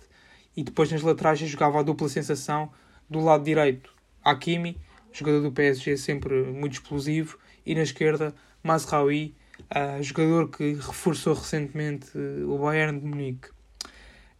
e 0.56 0.62
depois 0.62 0.92
nas 0.92 1.02
laterais 1.02 1.40
jogava 1.40 1.80
a 1.80 1.82
dupla 1.82 2.08
sensação 2.08 2.70
do 3.10 3.18
lado 3.18 3.42
direito, 3.42 3.92
Hakimi, 4.22 4.80
jogador 5.12 5.40
do 5.40 5.50
PSG 5.50 5.96
sempre 5.96 6.44
muito 6.44 6.74
explosivo, 6.74 7.36
e 7.64 7.74
na 7.74 7.82
esquerda 7.82 8.34
Mazraoui, 8.62 9.34
uh, 9.74 10.02
jogador 10.02 10.50
que 10.50 10.74
reforçou 10.74 11.34
recentemente 11.34 12.16
uh, 12.16 12.50
o 12.50 12.58
Bayern 12.58 12.98
de 12.98 13.06
Munique. 13.06 13.48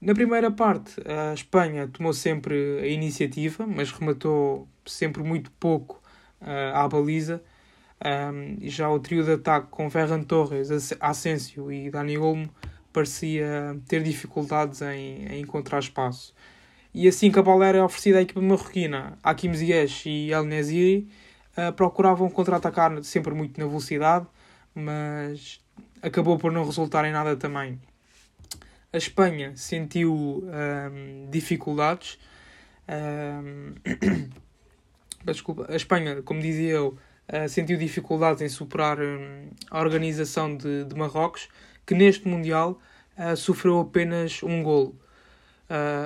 Na 0.01 0.15
primeira 0.15 0.51
parte, 0.51 0.97
a 1.07 1.33
Espanha 1.33 1.89
tomou 1.89 2.13
sempre 2.13 2.81
a 2.81 2.87
iniciativa, 2.87 3.67
mas 3.67 3.91
rematou 3.91 4.69
sempre 4.85 5.23
muito 5.23 5.51
pouco 5.53 6.03
uh, 6.41 6.75
à 6.75 6.87
baliza. 6.87 7.43
Um, 8.05 8.59
já 8.69 8.91
o 8.91 9.01
trio 9.01 9.25
de 9.25 9.33
ataque 9.33 9.69
com 9.71 9.89
Ferran 9.89 10.23
Torres, 10.23 10.69
Asensio 11.01 11.73
e 11.73 11.91
Dani 11.91 12.19
Olmo 12.19 12.51
parecia 12.93 13.81
ter 13.89 14.03
dificuldades 14.03 14.83
em, 14.83 15.27
em, 15.27 15.41
encontrar 15.41 15.79
espaço. 15.79 16.35
E 16.93 17.09
assim 17.09 17.31
que 17.31 17.39
a 17.39 17.43
bola 17.43 17.67
era 17.67 17.85
oferecida 17.85 18.19
à 18.19 18.23
equipa 18.23 18.41
marroquina, 18.41 19.19
Hakim 19.23 19.53
Ziyech 19.55 20.09
e 20.09 20.33
El 20.33 20.45
Neziri, 20.45 21.09
uh, 21.57 21.73
procuravam 21.73 22.29
contra-atacar 22.29 23.03
sempre 23.03 23.35
muito 23.35 23.59
na 23.61 23.67
velocidade, 23.67 24.27
mas 24.75 25.61
acabou 26.03 26.39
por 26.39 26.53
não 26.53 26.65
resultar 26.65 27.05
em 27.05 27.13
nada 27.13 27.37
também. 27.37 27.81
A 28.93 28.97
Espanha 28.97 29.57
sentiu 29.57 30.15
um, 30.15 31.29
dificuldades. 31.29 32.17
Um, 32.89 33.75
desculpa, 35.25 35.67
a 35.69 35.75
Espanha, 35.75 36.23
como 36.23 36.41
dizia 36.41 36.75
eu, 36.75 36.97
uh, 37.33 37.49
sentiu 37.49 37.77
dificuldades 37.77 38.41
em 38.41 38.49
superar 38.49 39.01
um, 39.01 39.49
a 39.69 39.81
organização 39.81 40.57
de, 40.57 40.85
de, 40.85 40.95
Marrocos, 40.95 41.49
que 41.85 41.93
neste 41.93 42.29
Mundial 42.29 42.79
uh, 43.19 43.37
sofreu 43.37 43.81
apenas 43.81 44.43
um 44.43 44.63
golo. 44.63 44.97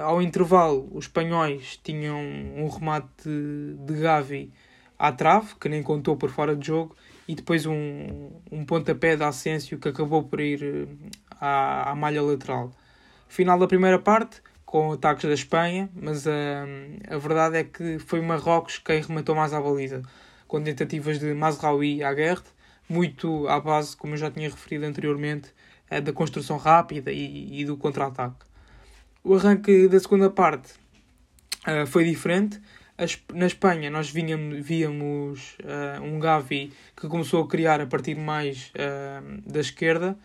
Ao 0.03 0.23
intervalo, 0.23 0.89
os 0.93 1.07
espanhóis 1.07 1.79
tinham 1.83 2.19
um 2.19 2.69
remate 2.69 3.25
de, 3.25 3.75
de 3.85 4.01
Gavi 4.01 4.53
à 4.99 5.13
trave, 5.13 5.55
que 5.61 5.69
nem 5.69 5.83
contou 5.83 6.17
por 6.17 6.31
fora 6.31 6.57
de 6.57 6.67
jogo, 6.67 6.97
e 7.27 7.35
depois 7.35 7.67
um, 7.67 8.31
um 8.51 8.65
pontapé 8.65 9.17
de 9.17 9.23
Asensio 9.23 9.79
que 9.79 9.89
acabou 9.89 10.25
por 10.25 10.41
ir 10.41 10.89
à, 11.41 11.91
à 11.91 11.95
malha 11.95 12.23
lateral. 12.23 12.73
Final 13.29 13.59
da 13.59 13.67
primeira 13.67 13.99
parte, 13.99 14.41
com 14.65 14.93
ataques 14.93 15.25
da 15.25 15.35
Espanha, 15.35 15.89
mas 15.95 16.27
uh, 16.27 16.31
a 17.09 17.19
verdade 17.19 17.59
é 17.59 17.65
que 17.65 17.99
foi 17.99 18.21
Marrocos 18.21 18.79
quem 18.79 19.01
rematou 19.01 19.35
mais 19.35 19.53
à 19.53 19.61
baliza, 19.61 20.03
com 20.47 20.63
tentativas 20.63 21.19
de 21.19 21.33
Mazraoui 21.35 22.03
à 22.03 22.13
guerra, 22.13 22.43
muito 22.89 23.47
à 23.49 23.61
base, 23.61 23.97
como 23.97 24.15
eu 24.15 24.19
já 24.19 24.31
tinha 24.31 24.49
referido 24.49 24.87
anteriormente, 24.87 25.53
da 26.03 26.13
construção 26.13 26.59
rápida 26.59 27.11
e, 27.11 27.61
e 27.61 27.65
do 27.65 27.77
contra-ataque. 27.77 28.45
O 29.25 29.35
arranque 29.35 29.89
da 29.89 29.99
segunda 29.99 30.31
parte 30.31 30.73
uh, 31.67 31.87
foi 31.87 32.05
diferente. 32.05 32.61
Na 33.33 33.47
Espanha 33.47 33.91
nós 33.91 34.11
víamos, 34.11 34.67
víamos 34.67 35.57
um 36.03 36.19
Gavi 36.19 36.73
que 36.97 37.07
começou 37.07 37.45
a 37.45 37.49
criar 37.49 37.81
a 37.81 37.87
partir 37.87 38.17
mais 38.17 38.73
da 39.47 39.61
esquerda, 39.61 40.19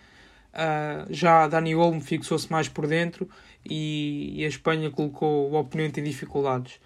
Uh, 0.53 1.11
já 1.11 1.47
Dani 1.47 1.73
Olmo 1.73 1.99
fixou-se 1.99 2.51
mais 2.51 2.69
por 2.69 2.85
dentro 2.85 3.27
e, 3.67 4.39
e, 4.39 4.45
a 4.45 4.47
Espanha 4.47 4.91
colocou 4.91 5.49
o 5.49 5.55
oponente 5.55 5.99
em 5.99 6.03
dificuldades. 6.03 6.79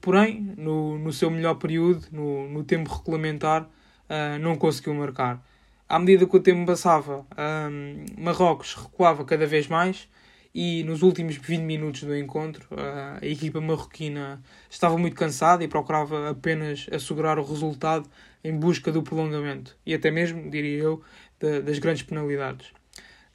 Porém, 0.00 0.54
no, 0.56 0.96
no 0.96 1.12
seu 1.12 1.28
melhor 1.28 1.56
período, 1.56 2.06
no, 2.12 2.48
no 2.48 2.62
tempo 2.62 2.88
regulamentar, 2.88 3.62
uh, 3.64 4.38
não 4.40 4.56
conseguiu 4.56 4.94
marcar. 4.94 5.44
À 5.88 5.98
medida 5.98 6.24
que 6.24 6.36
o 6.36 6.40
tempo 6.40 6.64
passava, 6.64 7.26
um, 7.68 8.04
Marrocos 8.16 8.74
recuava 8.74 9.24
cada 9.24 9.44
vez 9.44 9.66
mais 9.66 10.08
e 10.54 10.82
nos 10.84 11.02
últimos 11.02 11.36
20 11.36 11.60
minutos 11.62 12.02
do 12.02 12.16
encontro 12.16 12.66
a 12.76 13.24
equipa 13.24 13.60
marroquina 13.60 14.42
estava 14.68 14.98
muito 14.98 15.14
cansada 15.14 15.62
e 15.62 15.68
procurava 15.68 16.30
apenas 16.30 16.86
assegurar 16.92 17.38
o 17.38 17.44
resultado 17.44 18.08
em 18.42 18.56
busca 18.56 18.90
do 18.90 19.02
prolongamento 19.02 19.76
e 19.86 19.94
até 19.94 20.10
mesmo, 20.10 20.50
diria 20.50 20.78
eu, 20.78 21.02
de, 21.38 21.60
das 21.60 21.78
grandes 21.78 22.02
penalidades. 22.02 22.72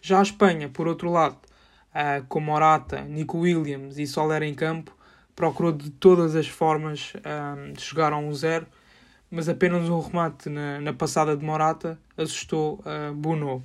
Já 0.01 0.19
a 0.19 0.23
Espanha, 0.23 0.69
por 0.69 0.87
outro 0.87 1.09
lado, 1.09 1.37
com 2.27 2.39
Morata, 2.39 3.01
Nico 3.01 3.39
Williams 3.39 3.97
e 3.97 4.05
Soler 4.05 4.43
em 4.43 4.53
campo, 4.53 4.95
procurou 5.35 5.71
de 5.71 5.89
todas 5.89 6.35
as 6.35 6.47
formas 6.47 7.13
uh, 7.15 7.79
chegar 7.79 8.13
a 8.13 8.17
um 8.17 8.33
zero, 8.33 8.67
mas 9.31 9.49
apenas 9.49 9.89
um 9.89 9.99
remate 9.99 10.49
na, 10.49 10.79
na 10.79 10.93
passada 10.93 11.35
de 11.35 11.43
Morata 11.43 11.99
assustou 12.17 12.83
Bono. 13.15 13.63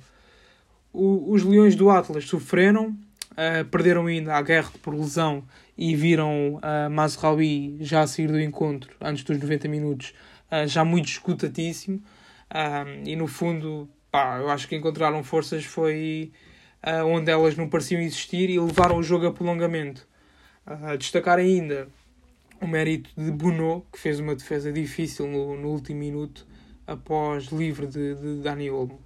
Os 0.93 1.43
Leões 1.43 1.75
do 1.75 1.89
Atlas 1.89 2.25
sofreram, 2.27 2.97
uh, 3.31 3.65
perderam 3.65 4.05
ainda 4.05 4.35
a 4.35 4.41
guerra 4.41 4.71
por 4.81 4.93
lesão 4.93 5.43
e 5.77 5.95
viram 5.95 6.55
uh, 6.55 6.89
Mazraoui 6.89 7.77
já 7.79 8.01
a 8.01 8.07
sair 8.07 8.27
do 8.27 8.39
encontro 8.39 8.95
antes 9.01 9.23
dos 9.23 9.39
90 9.39 9.67
minutos, 9.67 10.13
uh, 10.51 10.67
já 10.67 10.85
muito 10.85 11.07
escutatíssimo. 11.07 11.97
Uh, 12.49 13.07
e 13.07 13.15
no 13.15 13.27
fundo 13.27 13.89
pá, 14.11 14.37
eu 14.39 14.49
acho 14.49 14.67
que 14.67 14.75
encontraram 14.75 15.23
forças 15.23 15.63
foi 15.65 16.31
onde 17.05 17.29
elas 17.29 17.55
não 17.55 17.69
pareciam 17.69 18.01
existir 18.01 18.49
e 18.49 18.59
levaram 18.59 18.97
o 18.97 19.03
jogo 19.03 19.27
a 19.27 19.31
prolongamento. 19.31 20.07
Uh, 20.65 20.97
destacar 20.97 21.39
ainda 21.39 21.87
o 22.61 22.67
mérito 22.67 23.09
de 23.17 23.31
Bono, 23.31 23.85
que 23.91 23.99
fez 23.99 24.19
uma 24.19 24.35
defesa 24.35 24.71
difícil 24.71 25.27
no, 25.27 25.57
no 25.57 25.69
último 25.69 25.99
minuto 25.99 26.45
após 26.85 27.45
livre 27.45 27.87
de, 27.87 28.15
de 28.15 28.41
Dani 28.41 28.69
Olmo. 28.69 29.01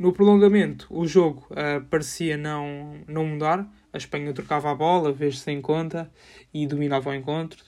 No 0.00 0.14
prolongamento, 0.14 0.86
o 0.88 1.06
jogo 1.06 1.46
uh, 1.50 1.84
parecia 1.90 2.34
não, 2.34 2.94
não 3.06 3.26
mudar. 3.26 3.70
A 3.92 3.98
Espanha 3.98 4.32
trocava 4.32 4.70
a 4.70 4.74
bola, 4.74 5.12
vez-se 5.12 5.50
em 5.50 5.60
conta, 5.60 6.10
e 6.54 6.66
dominava 6.66 7.10
o 7.10 7.14
encontro, 7.14 7.62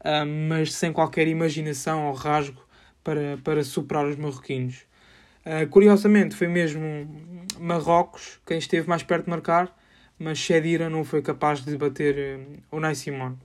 uh, 0.00 0.26
mas 0.50 0.74
sem 0.74 0.92
qualquer 0.92 1.26
imaginação 1.26 2.08
ou 2.08 2.12
rasgo 2.12 2.62
para, 3.02 3.38
para 3.42 3.64
superar 3.64 4.04
os 4.04 4.16
marroquinos. 4.16 4.82
Uh, 5.46 5.66
curiosamente, 5.70 6.36
foi 6.36 6.46
mesmo 6.46 6.84
Marrocos 7.58 8.38
quem 8.44 8.58
esteve 8.58 8.86
mais 8.86 9.02
perto 9.02 9.24
de 9.24 9.30
marcar, 9.30 9.74
mas 10.18 10.36
Shedira 10.36 10.90
não 10.90 11.04
foi 11.04 11.22
capaz 11.22 11.64
de 11.64 11.74
bater 11.74 12.38
uh, 12.38 12.76
o 12.76 12.80
Nai 12.80 12.96
Simone. 12.96 13.38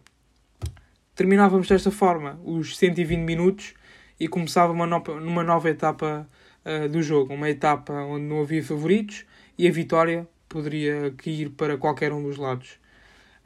Terminávamos 1.16 1.70
desta 1.70 1.92
forma 1.92 2.38
os 2.44 2.76
120 2.76 3.22
minutos 3.22 3.74
e 4.20 4.28
começava 4.28 4.74
uma, 4.74 4.86
no 4.86 5.00
numa 5.22 5.46
nova 5.46 5.70
etapa 5.70 6.28
uh, 6.66 6.88
do 6.90 7.02
jogo, 7.02 7.34
uma 7.34 7.50
etapa 7.50 7.94
onde 7.94 8.26
não 8.26 8.42
havia 8.42 8.64
favoritos 8.64 9.26
e 9.58 9.68
a 9.68 9.72
vitória 9.72 10.28
poderia 10.48 11.14
cair 11.18 11.50
para 11.50 11.78
qualquer 11.78 12.12
um 12.12 12.24
dos 12.24 12.38
lados. 12.38 12.80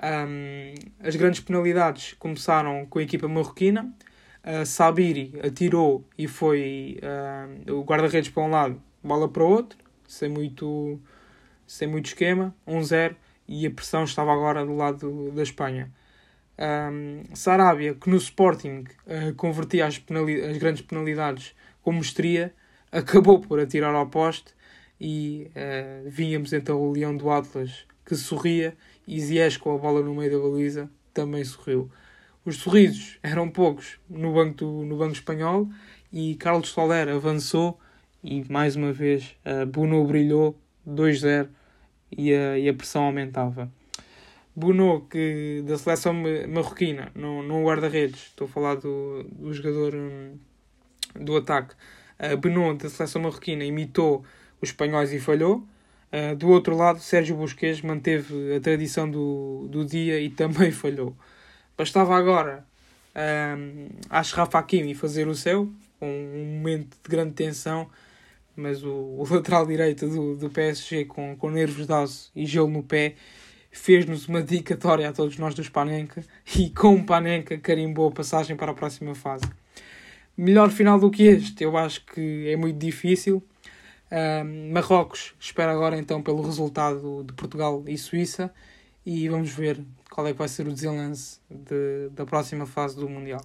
Um, 0.04 0.74
as 1.00 1.16
grandes 1.16 1.40
penalidades 1.40 2.14
começaram 2.14 2.86
com 2.86 3.00
a 3.00 3.04
equipa 3.04 3.28
marroquina, 3.28 3.92
uh, 4.44 4.66
Sabiri 4.66 5.34
atirou 5.44 6.08
e 6.18 6.28
foi 6.28 7.00
uh, 7.68 7.74
o 7.74 7.84
guarda-redes 7.84 8.30
para 8.30 8.44
um 8.44 8.50
lado, 8.50 8.82
bola 9.04 9.28
para 9.28 9.44
o 9.44 9.48
outro, 9.50 9.78
sem 10.08 10.30
muito, 10.30 11.00
sem 11.66 11.88
muito 11.88 12.08
esquema, 12.08 12.56
1-0, 12.68 13.12
um 13.12 13.16
e 13.48 13.66
a 13.66 13.72
pressão 13.72 14.04
estava 14.04 14.34
agora 14.34 14.66
do 14.66 14.76
lado 14.76 15.32
da 15.32 15.42
Espanha. 15.42 15.92
Um, 16.60 17.24
Sarabia, 17.36 17.94
que 17.94 18.10
no 18.10 18.18
Sporting 18.18 18.86
uh, 19.06 19.34
convertia 19.36 19.86
as, 19.86 20.02
as, 20.50 20.58
grandes 20.58 20.82
penalidades 20.82 21.56
com 21.84 21.94
mestria, 21.94 22.54
acabou 22.92 23.40
por 23.40 23.60
atirar 23.60 23.94
ao 23.94 24.08
poste 24.08 24.54
e 25.00 25.50
uh, 25.50 26.10
víamos 26.10 26.54
então 26.54 26.82
o 26.82 26.92
Leão 26.92 27.16
do 27.16 27.30
Atlas 27.30 27.86
que 28.06 28.16
sorria 28.16 28.76
e 29.08 29.20
Ziyech 29.20 29.60
com 29.60 29.76
a 29.76 29.78
bola 29.78 30.02
no 30.02 30.16
meio 30.16 30.32
da 30.32 30.40
baliza 30.40 30.90
também 31.14 31.44
sorriu. 31.44 31.92
Os 32.46 32.58
sorrisos 32.58 33.20
eram 33.22 33.50
poucos 33.50 34.00
no 34.10 34.34
banco, 34.34 34.58
do, 34.58 34.72
no 34.86 34.98
banco 34.98 35.14
espanhol 35.14 35.68
e 36.12 36.36
Carlos 36.36 36.70
Soler 36.70 37.10
avançou 37.10 37.80
e 38.24 38.44
mais 38.50 38.76
uma 38.76 38.94
vez 38.94 39.36
uh, 39.46 39.66
Bruno 39.66 40.04
brilhou 40.06 40.58
2-0 40.88 41.50
e 42.12 42.34
a, 42.34 42.58
e 42.58 42.70
a 42.70 42.74
pressão 42.74 43.04
aumentava. 43.04 43.72
Bruno, 44.56 45.02
que 45.02 45.64
da 45.68 45.78
seleção 45.78 46.16
marroquina, 46.48 47.12
não, 47.14 47.44
não 47.44 47.64
guarda-redes, 47.64 48.22
estou 48.22 48.48
a 48.48 48.50
falar 48.50 48.76
do, 48.76 49.24
do 49.24 49.54
jogador 49.54 49.94
um, 49.94 50.36
do 51.14 51.38
ataque. 51.38 51.76
Uh, 52.20 52.36
Bruno, 52.38 52.76
da 52.76 52.90
seleção 52.90 53.22
marroquina, 53.22 53.64
imitou 53.64 54.24
os 54.62 54.70
espanhóis 54.70 55.14
e 55.14 55.20
falhou. 55.20 55.68
Uh, 56.12 56.36
do 56.36 56.50
outro 56.50 56.76
lado, 56.76 57.00
Sérgio 57.00 57.36
Busquets 57.36 57.82
manteve 57.82 58.56
a 58.56 58.60
tradição 58.60 59.10
do, 59.10 59.68
do 59.70 59.86
dia 59.86 60.20
e 60.20 60.30
também 60.30 60.72
falhou. 60.72 61.16
Bastava 61.78 62.16
agora 62.18 62.66
um, 63.18 63.88
Ashraf 64.10 64.54
Hakimi 64.56 64.94
fazer 64.94 65.28
o 65.28 65.36
seu, 65.36 65.72
um 66.02 66.58
momento 66.58 66.98
de 67.04 67.10
grande 67.10 67.34
tensão, 67.34 67.90
mas 68.56 68.84
o, 68.84 68.90
o 68.90 69.26
lateral 69.30 69.66
direito 69.66 70.08
do, 70.08 70.36
do 70.36 70.50
PSG 70.50 71.06
com, 71.06 71.36
com 71.36 71.50
nervos 71.50 71.86
de 71.86 71.94
aço 71.94 72.32
e 72.36 72.46
gelo 72.46 72.68
no 72.68 72.84
pé 72.84 73.16
fez-nos 73.72 74.28
uma 74.28 74.42
dedicatória 74.42 75.10
a 75.10 75.14
todos 75.14 75.38
nós 75.38 75.54
dos 75.54 75.70
Panenka 75.70 76.24
e 76.56 76.70
com 76.70 76.96
o 76.96 77.04
Panenka 77.04 77.58
carimbou 77.58 78.08
a 78.10 78.12
passagem 78.12 78.56
para 78.56 78.72
a 78.72 78.76
próxima 78.76 79.14
fase. 79.14 79.46
Melhor 80.38 80.70
final 80.70 81.00
do 81.00 81.10
que 81.10 81.24
este, 81.24 81.64
eu 81.64 81.76
acho 81.76 82.06
que 82.06 82.48
é 82.48 82.56
muito 82.56 82.78
difícil. 82.78 83.44
Um, 84.12 84.72
Marrocos 84.72 85.34
espera 85.40 85.72
agora 85.72 85.98
então 85.98 86.22
pelo 86.22 86.44
resultado 86.44 87.24
de 87.24 87.34
Portugal 87.34 87.84
e 87.88 87.98
Suíça 87.98 88.54
e 89.04 89.28
vamos 89.28 89.52
ver 89.52 89.84
qual 90.12 90.28
é 90.28 90.32
que 90.32 90.38
vai 90.38 90.48
ser 90.48 90.68
o 90.68 90.72
desenlace 90.72 91.40
de, 91.50 92.10
da 92.12 92.24
próxima 92.24 92.68
fase 92.68 92.96
do 92.96 93.10
Mundial. 93.10 93.42